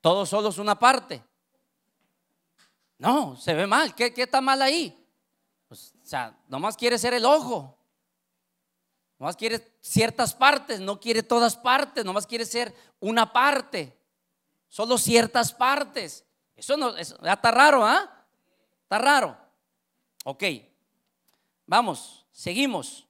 [0.00, 1.22] Todos solos una parte.
[2.96, 3.94] No, se ve mal.
[3.94, 4.96] ¿Qué, qué está mal ahí?
[5.68, 7.76] Pues, o sea, nomás quiere ser el ojo.
[9.18, 13.99] Nomás quiere ciertas partes, no quiere todas partes, nomás quiere ser una parte
[14.70, 16.24] solo ciertas partes.
[16.56, 18.26] Eso no, está raro, ¿ah?
[18.84, 19.36] Está raro.
[20.24, 20.44] Ok,
[21.66, 23.06] vamos, seguimos.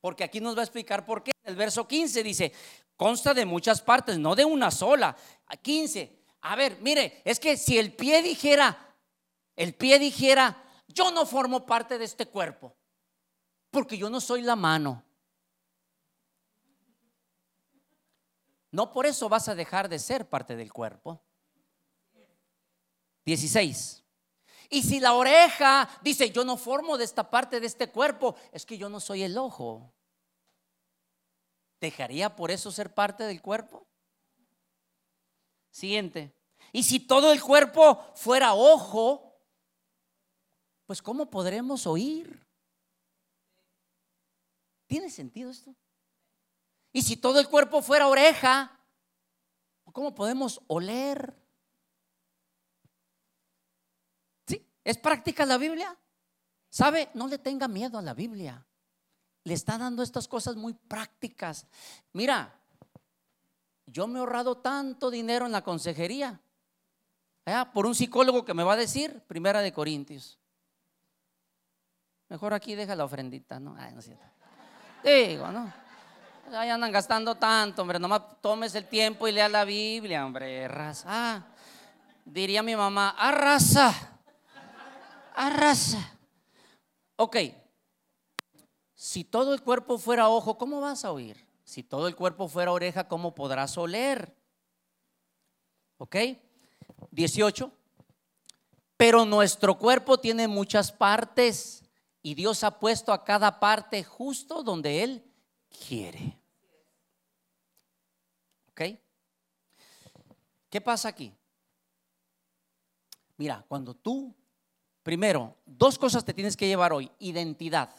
[0.00, 1.32] Porque aquí nos va a explicar por qué.
[1.42, 2.52] El verso 15 dice,
[2.96, 5.16] consta de muchas partes, no de una sola.
[5.62, 8.96] 15, a ver, mire, es que si el pie dijera,
[9.56, 12.76] el pie dijera, yo no formo parte de este cuerpo,
[13.70, 15.03] porque yo no soy la mano.
[18.74, 21.22] No por eso vas a dejar de ser parte del cuerpo.
[23.24, 24.02] 16.
[24.68, 28.66] Y si la oreja dice, yo no formo de esta parte de este cuerpo, es
[28.66, 29.94] que yo no soy el ojo.
[31.80, 33.86] ¿Dejaría por eso ser parte del cuerpo?
[35.70, 36.34] Siguiente.
[36.72, 39.38] Y si todo el cuerpo fuera ojo,
[40.84, 42.44] pues ¿cómo podremos oír?
[44.88, 45.76] ¿Tiene sentido esto?
[46.94, 48.70] Y si todo el cuerpo fuera oreja,
[49.92, 51.34] ¿cómo podemos oler?
[54.46, 54.64] ¿Sí?
[54.84, 55.98] ¿Es práctica la Biblia?
[56.70, 57.10] ¿Sabe?
[57.14, 58.64] No le tenga miedo a la Biblia.
[59.42, 61.66] Le está dando estas cosas muy prácticas.
[62.12, 62.60] Mira,
[63.86, 66.40] yo me he ahorrado tanto dinero en la consejería.
[67.72, 70.38] Por un psicólogo que me va a decir, primera de Corintios.
[72.28, 73.74] Mejor aquí deja la ofrendita, ¿no?
[73.76, 74.24] Ay, no es cierto.
[75.02, 75.82] Digo, ¿no?
[76.52, 77.98] Ahí andan gastando tanto, hombre.
[77.98, 80.68] Nomás tomes el tiempo y lea la Biblia, hombre.
[80.68, 81.46] Raza.
[82.24, 84.20] Diría mi mamá, arrasa.
[85.34, 86.16] Arrasa.
[87.16, 87.36] Ok.
[88.94, 91.46] Si todo el cuerpo fuera ojo, ¿cómo vas a oír?
[91.64, 94.36] Si todo el cuerpo fuera oreja, ¿cómo podrás oler?
[95.98, 96.16] ¿Ok?
[97.10, 97.72] 18.
[98.96, 101.84] Pero nuestro cuerpo tiene muchas partes
[102.22, 105.33] y Dios ha puesto a cada parte justo donde Él
[105.74, 106.38] quiere.
[108.70, 108.82] ¿Ok?
[110.70, 111.32] ¿Qué pasa aquí?
[113.36, 114.34] Mira, cuando tú,
[115.02, 117.10] primero, dos cosas te tienes que llevar hoy.
[117.18, 117.94] Identidad.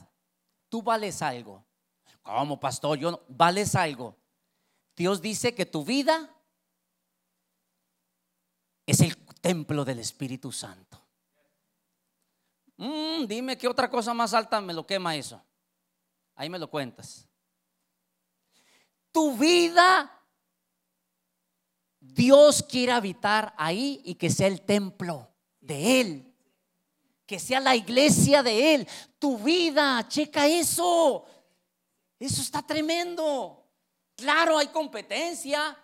[0.69, 1.63] Tú vales algo.
[2.21, 4.17] Como pastor, yo no, vales algo.
[4.95, 6.33] Dios dice que tu vida
[8.85, 11.01] es el templo del Espíritu Santo.
[12.77, 15.41] Mm, dime qué otra cosa más alta me lo quema eso.
[16.35, 17.27] Ahí me lo cuentas
[19.15, 20.11] tu vida,
[22.01, 26.35] Dios quiere habitar ahí y que sea el templo de Él.
[27.25, 28.87] Que sea la iglesia de Él.
[29.17, 31.23] Tu vida, checa eso.
[32.19, 33.65] Eso está tremendo.
[34.17, 35.77] Claro, hay competencia,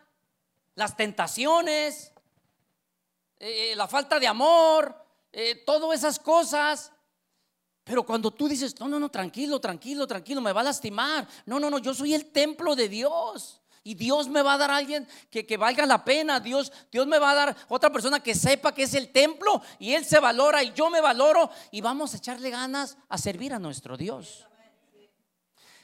[0.75, 2.11] las tentaciones,
[3.39, 4.93] eh, la falta de amor,
[5.31, 6.90] eh, todas esas cosas.
[7.83, 11.27] Pero cuando tú dices, no, no, no, tranquilo, tranquilo, tranquilo, me va a lastimar.
[11.45, 13.61] No, no, no, yo soy el templo de Dios.
[13.83, 16.39] Y Dios me va a dar a alguien que, que, valga la pena.
[16.39, 19.93] Dios, Dios me va a dar otra persona que sepa que es el templo y
[19.93, 23.59] Él se valora y yo me valoro y vamos a echarle ganas a servir a
[23.59, 24.45] nuestro Dios.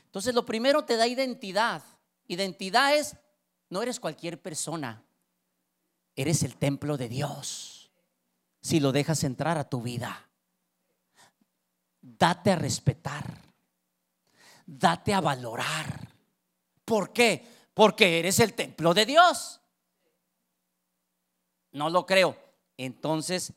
[0.06, 1.82] Entonces lo primero te da identidad.
[2.28, 3.16] Identidad es,
[3.70, 5.04] no eres cualquier persona,
[6.16, 7.90] eres el templo de Dios.
[8.62, 10.27] Si lo dejas entrar a tu vida
[12.18, 13.42] date a respetar,
[14.66, 16.08] date a valorar.
[16.86, 17.46] ¿Por qué?
[17.74, 19.60] Porque eres el templo de Dios.
[21.72, 22.38] No lo creo.
[22.78, 23.54] Entonces,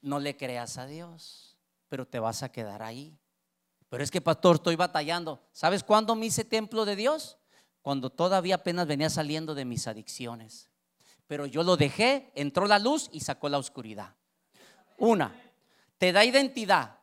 [0.00, 1.58] no le creas a Dios,
[1.88, 3.18] pero te vas a quedar ahí.
[3.88, 5.40] Pero es que, pastor, estoy batallando.
[5.52, 7.38] ¿Sabes cuándo me hice templo de Dios?
[7.82, 10.70] Cuando todavía apenas venía saliendo de mis adicciones.
[11.26, 14.14] Pero yo lo dejé, entró la luz y sacó la oscuridad.
[14.98, 15.34] Una,
[15.98, 16.97] te da identidad.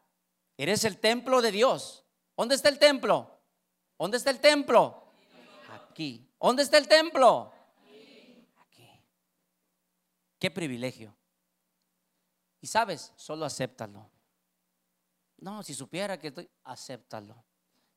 [0.58, 2.06] Eres el templo de Dios.
[2.38, 3.40] ¿Dónde está el templo?
[3.98, 5.04] ¿Dónde está el templo?
[5.70, 6.30] Aquí.
[6.40, 7.52] ¿Dónde está el templo?
[8.58, 8.88] Aquí.
[10.40, 11.16] Qué privilegio.
[12.62, 14.10] Y sabes, solo acéptalo.
[15.38, 17.44] No, si supiera que estoy, acéptalo.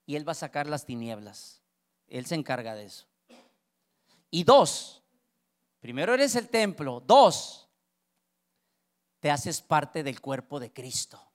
[0.05, 1.63] Y Él va a sacar las tinieblas.
[2.07, 3.07] Él se encarga de eso.
[4.31, 5.03] Y dos,
[5.81, 7.01] primero eres el templo.
[7.01, 7.69] Dos,
[9.21, 11.28] te haces parte del cuerpo de Cristo.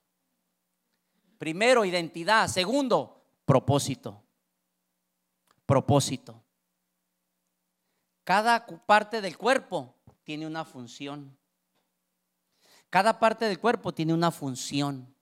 [1.43, 2.47] Primero, identidad.
[2.47, 4.23] Segundo, propósito.
[5.65, 6.41] Propósito.
[8.23, 11.37] Cada parte del cuerpo tiene una función.
[12.89, 15.13] Cada parte del cuerpo tiene una función.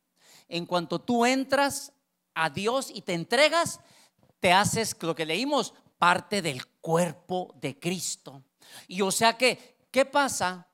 [0.47, 1.91] En cuanto tú entras
[2.35, 3.79] a Dios y te entregas,
[4.39, 8.43] te haces lo que leímos, parte del cuerpo de Cristo.
[8.87, 10.67] Y o sea que, ¿qué pasa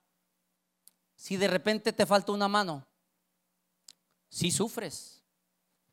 [1.15, 2.85] si de repente te falta una mano?
[4.27, 5.16] Si sufres,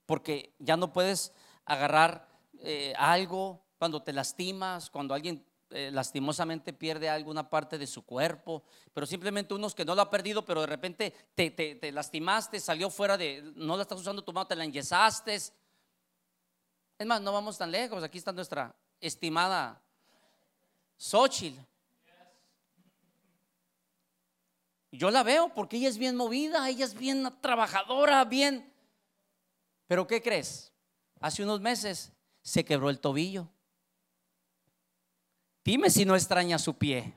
[0.07, 1.33] porque ya no puedes
[1.65, 2.29] agarrar
[2.61, 8.63] eh, algo cuando te lastimas, cuando alguien eh, lastimosamente pierde alguna parte de su cuerpo,
[8.93, 12.91] pero simplemente unos que no lo ha perdido, pero de repente te, te, lastimaste, salió
[12.91, 15.35] fuera de, no la estás usando tu mano, te la enyesaste.
[15.35, 15.53] Es
[17.05, 19.83] más, no vamos tan lejos, aquí está nuestra estimada
[20.97, 21.61] Xochitl.
[24.93, 28.73] Yo la veo porque ella es bien movida, ella es bien trabajadora, bien.
[29.87, 30.73] Pero ¿qué crees?
[31.21, 32.13] Hace unos meses
[32.43, 33.49] se quebró el tobillo.
[35.65, 37.15] Dime si no extraña su pie.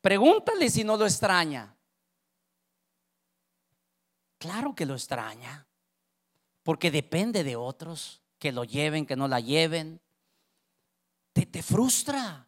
[0.00, 1.76] Pregúntale si no lo extraña.
[4.38, 5.66] Claro que lo extraña.
[6.62, 10.00] Porque depende de otros que lo lleven, que no la lleven.
[11.32, 12.46] Te, te frustra.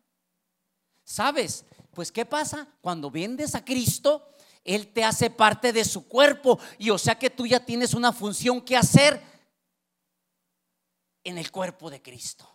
[1.03, 1.64] ¿Sabes?
[1.93, 2.68] Pues ¿qué pasa?
[2.81, 4.33] Cuando vendes a Cristo,
[4.64, 6.58] Él te hace parte de su cuerpo.
[6.78, 9.22] Y o sea que tú ya tienes una función que hacer
[11.24, 12.48] en el cuerpo de Cristo.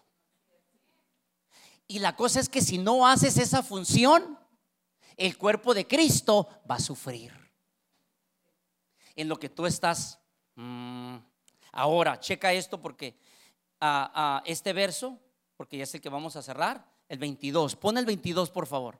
[1.87, 4.39] Y la cosa es que si no haces esa función,
[5.17, 7.33] el cuerpo de Cristo va a sufrir.
[9.15, 10.19] En lo que tú estás...
[10.55, 11.17] Mm,
[11.71, 13.19] ahora, checa esto porque
[13.81, 15.19] a este verso,
[15.57, 17.75] porque ya es el que vamos a cerrar, el 22.
[17.75, 18.99] Pon el 22, por favor.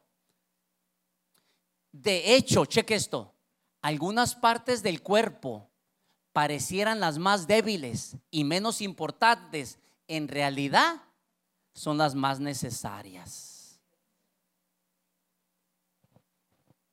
[2.02, 3.34] De hecho, cheque esto.
[3.82, 5.70] Algunas partes del cuerpo
[6.34, 11.02] parecieran las más débiles y menos importantes, en realidad
[11.74, 13.80] son las más necesarias.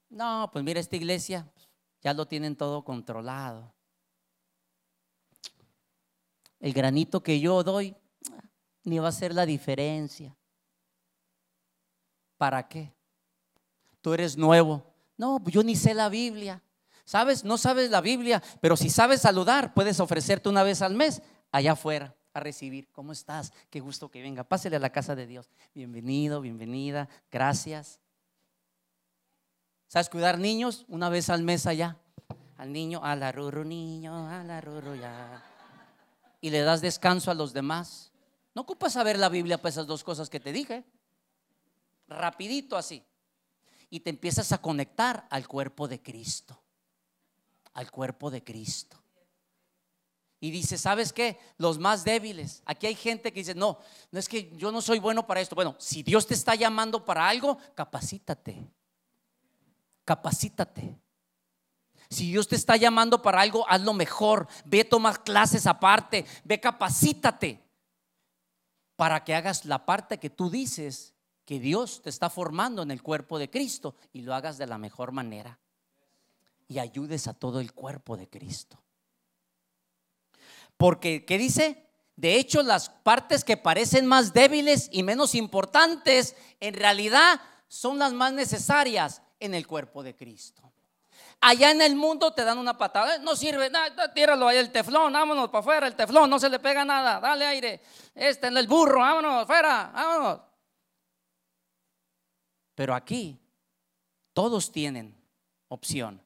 [0.08, 1.50] No, pues mira, esta iglesia
[2.00, 3.74] ya lo tienen todo controlado.
[6.60, 7.96] El granito que yo doy
[8.84, 10.36] ni va a ser la diferencia.
[12.36, 12.94] ¿Para qué?
[14.00, 14.91] Tú eres nuevo.
[15.16, 16.62] No, pues yo ni sé la Biblia.
[17.04, 17.44] ¿Sabes?
[17.44, 21.72] No sabes la Biblia, pero si sabes saludar, puedes ofrecerte una vez al mes allá
[21.72, 22.88] afuera a recibir.
[22.92, 23.52] ¿Cómo estás?
[23.70, 24.44] Qué gusto que venga.
[24.44, 25.50] Pásele a la casa de Dios.
[25.74, 27.08] Bienvenido, bienvenida.
[27.30, 28.00] Gracias.
[29.88, 30.86] ¿Sabes cuidar niños?
[30.88, 31.98] Una vez al mes allá.
[32.56, 35.44] Al niño, a la ruru niño, a la ruru ya.
[36.40, 38.12] Y le das descanso a los demás.
[38.54, 40.84] No ocupas saber la Biblia para esas dos cosas que te dije.
[42.08, 43.04] Rapidito así.
[43.92, 46.58] Y te empiezas a conectar al cuerpo de Cristo.
[47.74, 48.96] Al cuerpo de Cristo.
[50.40, 51.38] Y dice, ¿sabes qué?
[51.58, 52.62] Los más débiles.
[52.64, 53.78] Aquí hay gente que dice, no,
[54.10, 55.54] no es que yo no soy bueno para esto.
[55.54, 58.66] Bueno, si Dios te está llamando para algo, capacítate.
[60.06, 60.98] Capacítate.
[62.08, 64.48] Si Dios te está llamando para algo, hazlo mejor.
[64.64, 66.24] Ve, toma clases aparte.
[66.44, 67.62] Ve, capacítate.
[68.96, 71.11] Para que hagas la parte que tú dices
[71.44, 74.78] que Dios te está formando en el cuerpo de Cristo y lo hagas de la
[74.78, 75.58] mejor manera.
[76.68, 78.82] Y ayudes a todo el cuerpo de Cristo.
[80.76, 81.86] Porque, ¿qué dice?
[82.16, 88.12] De hecho, las partes que parecen más débiles y menos importantes, en realidad son las
[88.12, 90.62] más necesarias en el cuerpo de Cristo.
[91.40, 95.12] Allá en el mundo te dan una patada, no sirve, nada, tíralo ahí el teflón,
[95.12, 97.82] vámonos para afuera, el teflón, no se le pega nada, dale aire,
[98.14, 100.51] este el burro, vámonos, fuera, vámonos.
[102.74, 103.38] Pero aquí
[104.32, 105.14] todos tienen
[105.68, 106.22] opción,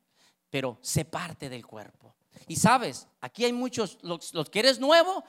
[0.51, 2.14] pero se parte del cuerpo.
[2.47, 5.24] Y sabes, aquí hay muchos, los, que eres nuevo,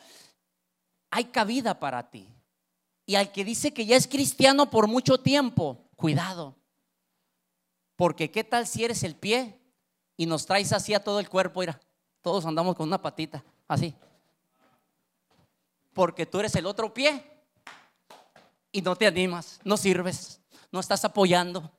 [1.09, 2.34] hay cabida para ti.
[3.05, 6.55] Y al que dice que ya es cristiano por mucho tiempo, cuidado.
[7.95, 9.59] Porque qué tal si eres el pie
[10.18, 11.80] y nos traes así a todo el cuerpo, mira,
[12.22, 13.95] todos andamos con una patita, así.
[15.93, 17.24] Porque tú eres el otro pie
[18.72, 20.37] y no te animas, no sirves,
[20.72, 21.72] no estás apoyando.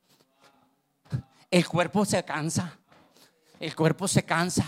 [1.51, 2.79] El cuerpo se cansa,
[3.59, 4.67] el cuerpo se cansa.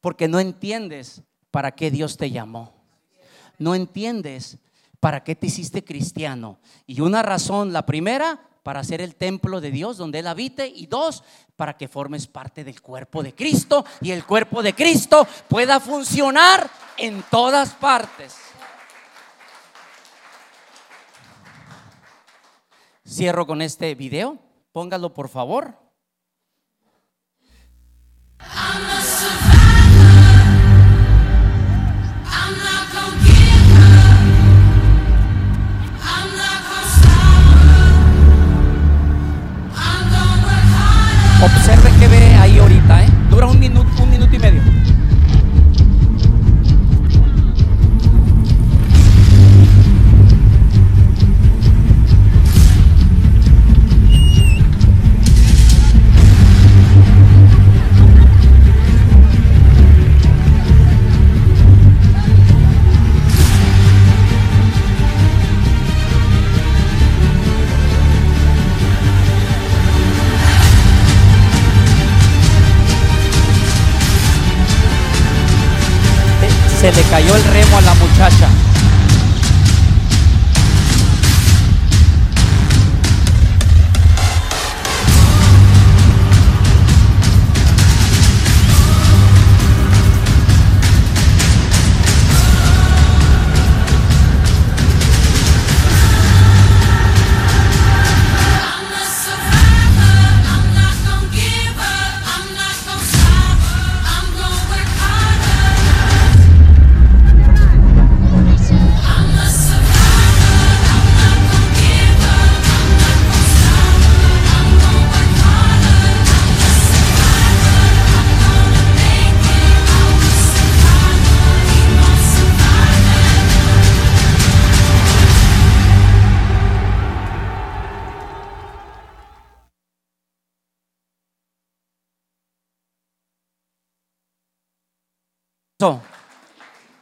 [0.00, 2.74] Porque no entiendes para qué Dios te llamó.
[3.58, 4.58] No entiendes
[5.00, 6.58] para qué te hiciste cristiano.
[6.86, 10.66] Y una razón, la primera, para ser el templo de Dios donde Él habite.
[10.66, 11.22] Y dos,
[11.56, 16.68] para que formes parte del cuerpo de Cristo y el cuerpo de Cristo pueda funcionar
[16.96, 18.43] en todas partes.
[23.06, 24.38] Cierro con este video.
[24.72, 25.76] Póngalo por favor.
[41.44, 42.08] Observe que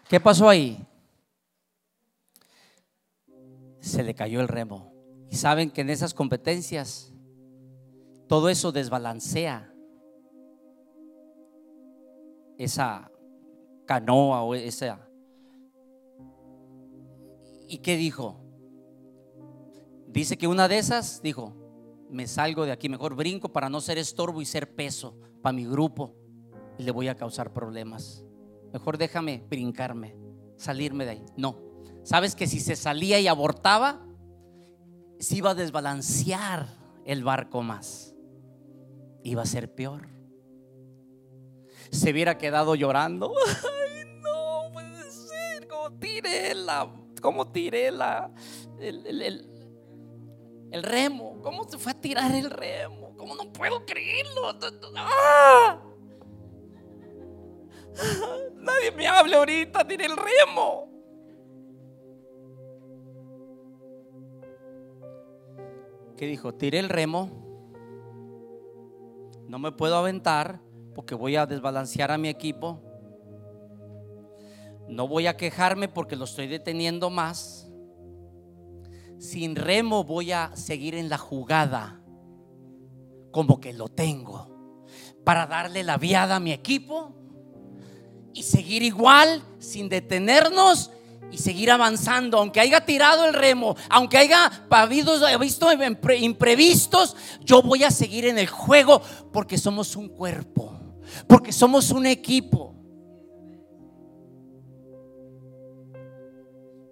[0.08, 0.86] ¿Qué pasó ahí?
[3.80, 4.92] Se le cayó el remo.
[5.30, 7.12] Y saben que en esas competencias
[8.28, 9.72] todo eso desbalancea
[12.58, 13.10] esa
[13.86, 15.08] canoa o esa.
[17.68, 18.40] ¿Y qué dijo?
[20.08, 21.54] Dice que una de esas dijo,
[22.10, 25.64] me salgo de aquí, mejor brinco para no ser estorbo y ser peso para mi
[25.64, 26.14] grupo
[26.78, 28.24] y le voy a causar problemas.
[28.72, 30.16] Mejor déjame brincarme,
[30.56, 31.26] salirme de ahí.
[31.36, 31.56] No.
[32.04, 34.04] ¿Sabes que si se salía y abortaba,
[35.18, 36.66] se iba a desbalancear
[37.04, 38.14] el barco más?
[39.22, 40.08] Iba a ser peor.
[41.90, 43.32] Se hubiera quedado llorando.
[43.46, 45.68] Ay, no puede ser.
[45.68, 48.32] Como tiré la, como tiré la,
[48.80, 49.22] el, el-
[50.72, 51.38] el- remo.
[51.42, 53.14] ¿Cómo se fue a tirar el remo?
[53.16, 54.56] ¿Cómo no puedo creerlo?
[54.96, 55.78] ¡Ah!
[58.56, 60.88] Nadie me hable ahorita, tiré el remo.
[66.16, 66.54] ¿Qué dijo?
[66.54, 67.30] Tiré el remo.
[69.48, 70.60] No me puedo aventar
[70.94, 72.80] porque voy a desbalancear a mi equipo.
[74.88, 77.70] No voy a quejarme porque lo estoy deteniendo más.
[79.18, 82.02] Sin remo voy a seguir en la jugada
[83.30, 84.84] como que lo tengo
[85.24, 87.21] para darle la viada a mi equipo
[88.34, 90.90] y seguir igual sin detenernos
[91.30, 94.50] y seguir avanzando, aunque haya tirado el remo, aunque haya
[95.40, 99.00] visto impre- imprevistos, yo voy a seguir en el juego
[99.32, 100.72] porque somos un cuerpo,
[101.26, 102.74] porque somos un equipo.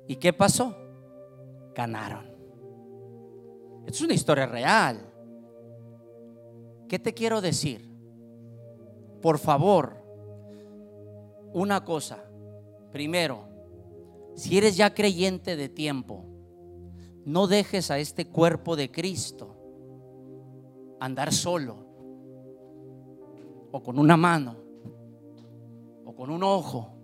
[0.09, 0.74] ¿Y qué pasó?
[1.74, 2.26] Ganaron.
[3.86, 5.07] Es una historia real.
[6.88, 7.88] ¿Qué te quiero decir?
[9.20, 10.00] Por favor,
[11.53, 12.25] una cosa.
[12.93, 13.49] Primero,
[14.35, 16.25] si eres ya creyente de tiempo,
[17.25, 19.57] no dejes a este cuerpo de Cristo
[21.01, 21.87] andar solo,
[23.73, 24.57] o con una mano,
[26.05, 26.95] o con un ojo.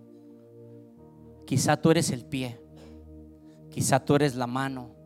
[1.45, 2.59] Quizá tú eres el pie,
[3.69, 4.97] quizá tú eres la mano,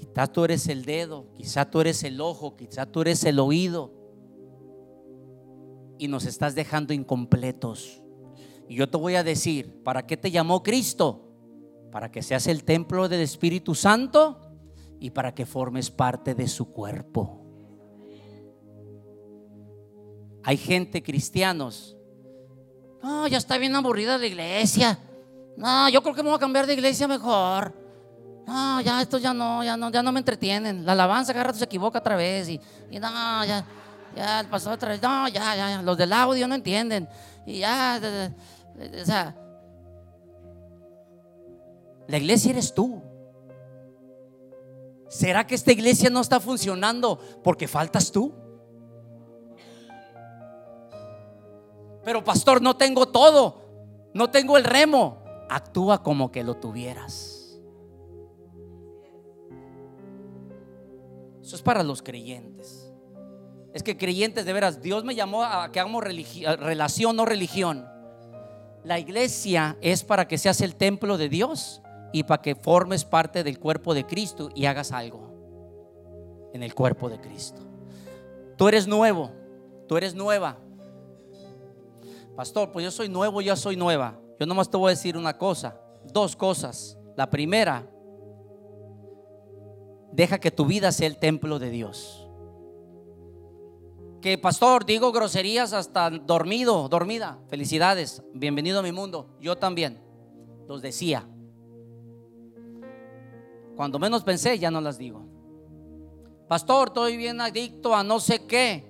[0.00, 3.92] Quizá tú eres el dedo, quizá tú eres el ojo, quizá tú eres el oído.
[5.98, 8.02] Y nos estás dejando incompletos.
[8.70, 11.34] Y yo te voy a decir, ¿para qué te llamó Cristo?
[11.90, 14.40] Para que seas el templo del Espíritu Santo
[15.00, 17.44] y para que formes parte de su cuerpo.
[20.44, 21.96] Hay gente, cristianos,
[23.02, 24.96] no, ya está bien aburrida la iglesia.
[25.56, 27.74] No, yo creo que me voy a cambiar de iglesia mejor.
[28.46, 30.86] No, ya esto ya no, ya no, ya no me entretienen.
[30.86, 33.66] La alabanza cada rato se equivoca otra vez y, y no, ya,
[34.14, 37.08] ya el pastor otra vez, no, ya, ya, ya, los del audio no entienden.
[37.46, 37.98] Y ya,
[38.80, 39.36] o sea,
[42.06, 43.02] la iglesia eres tú.
[45.08, 48.32] ¿Será que esta iglesia no está funcionando porque faltas tú?
[52.04, 53.62] Pero pastor, no tengo todo.
[54.14, 55.22] No tengo el remo.
[55.48, 57.60] Actúa como que lo tuvieras.
[61.42, 62.92] Eso es para los creyentes.
[63.72, 67.86] Es que creyentes de veras, Dios me llamó a que hagamos relación, no religión.
[68.84, 73.44] La iglesia es para que seas el templo de Dios y para que formes parte
[73.44, 75.30] del cuerpo de Cristo y hagas algo
[76.52, 77.62] en el cuerpo de Cristo.
[78.56, 79.30] Tú eres nuevo,
[79.86, 80.58] tú eres nueva.
[82.36, 84.18] Pastor, pues yo soy nuevo, yo soy nueva.
[84.38, 85.78] Yo nomás te voy a decir una cosa,
[86.10, 86.98] dos cosas.
[87.16, 87.86] La primera,
[90.10, 92.29] deja que tu vida sea el templo de Dios.
[94.20, 97.38] Que pastor, digo groserías hasta dormido, dormida.
[97.48, 99.28] Felicidades, bienvenido a mi mundo.
[99.40, 99.98] Yo también
[100.68, 101.26] los decía.
[103.76, 105.24] Cuando menos pensé, ya no las digo.
[106.48, 108.84] Pastor, estoy bien adicto a no sé qué.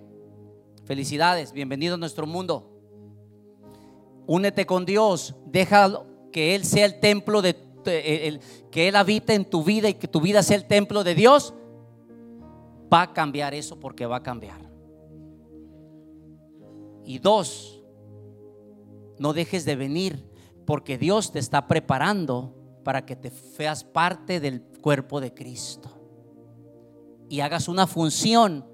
[0.85, 2.67] Felicidades, bienvenido a nuestro mundo.
[4.27, 6.03] Únete con Dios, deja
[6.33, 9.95] que Él sea el templo de de- el- que Él habite en tu vida y
[9.95, 11.55] que tu vida sea el templo de Dios.
[12.93, 14.70] Va a cambiar eso porque va a cambiar.
[17.11, 17.83] Y dos,
[19.19, 20.31] no dejes de venir
[20.65, 22.55] porque Dios te está preparando
[22.85, 25.91] para que te seas parte del cuerpo de Cristo
[27.29, 28.65] y hagas una función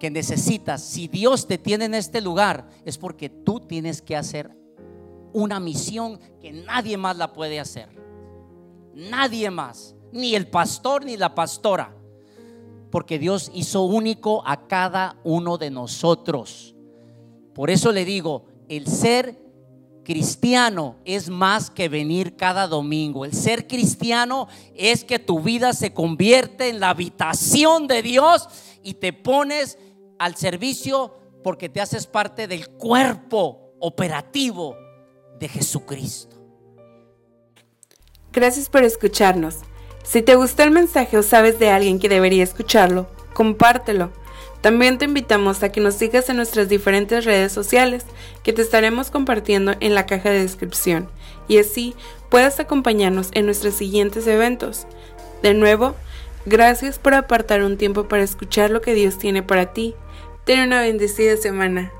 [0.00, 0.82] que necesitas.
[0.82, 4.56] Si Dios te tiene en este lugar, es porque tú tienes que hacer
[5.34, 7.90] una misión que nadie más la puede hacer.
[8.94, 11.94] Nadie más, ni el pastor ni la pastora.
[12.90, 16.71] Porque Dios hizo único a cada uno de nosotros.
[17.54, 19.38] Por eso le digo, el ser
[20.04, 23.24] cristiano es más que venir cada domingo.
[23.24, 28.48] El ser cristiano es que tu vida se convierte en la habitación de Dios
[28.82, 29.78] y te pones
[30.18, 34.76] al servicio porque te haces parte del cuerpo operativo
[35.38, 36.36] de Jesucristo.
[38.32, 39.56] Gracias por escucharnos.
[40.04, 44.12] Si te gustó el mensaje o sabes de alguien que debería escucharlo, compártelo.
[44.62, 48.06] También te invitamos a que nos sigas en nuestras diferentes redes sociales
[48.44, 51.08] que te estaremos compartiendo en la caja de descripción
[51.48, 51.94] y así
[52.30, 54.86] puedas acompañarnos en nuestros siguientes eventos.
[55.42, 55.96] De nuevo,
[56.46, 59.96] gracias por apartar un tiempo para escuchar lo que Dios tiene para ti.
[60.44, 61.92] Ten una bendecida semana.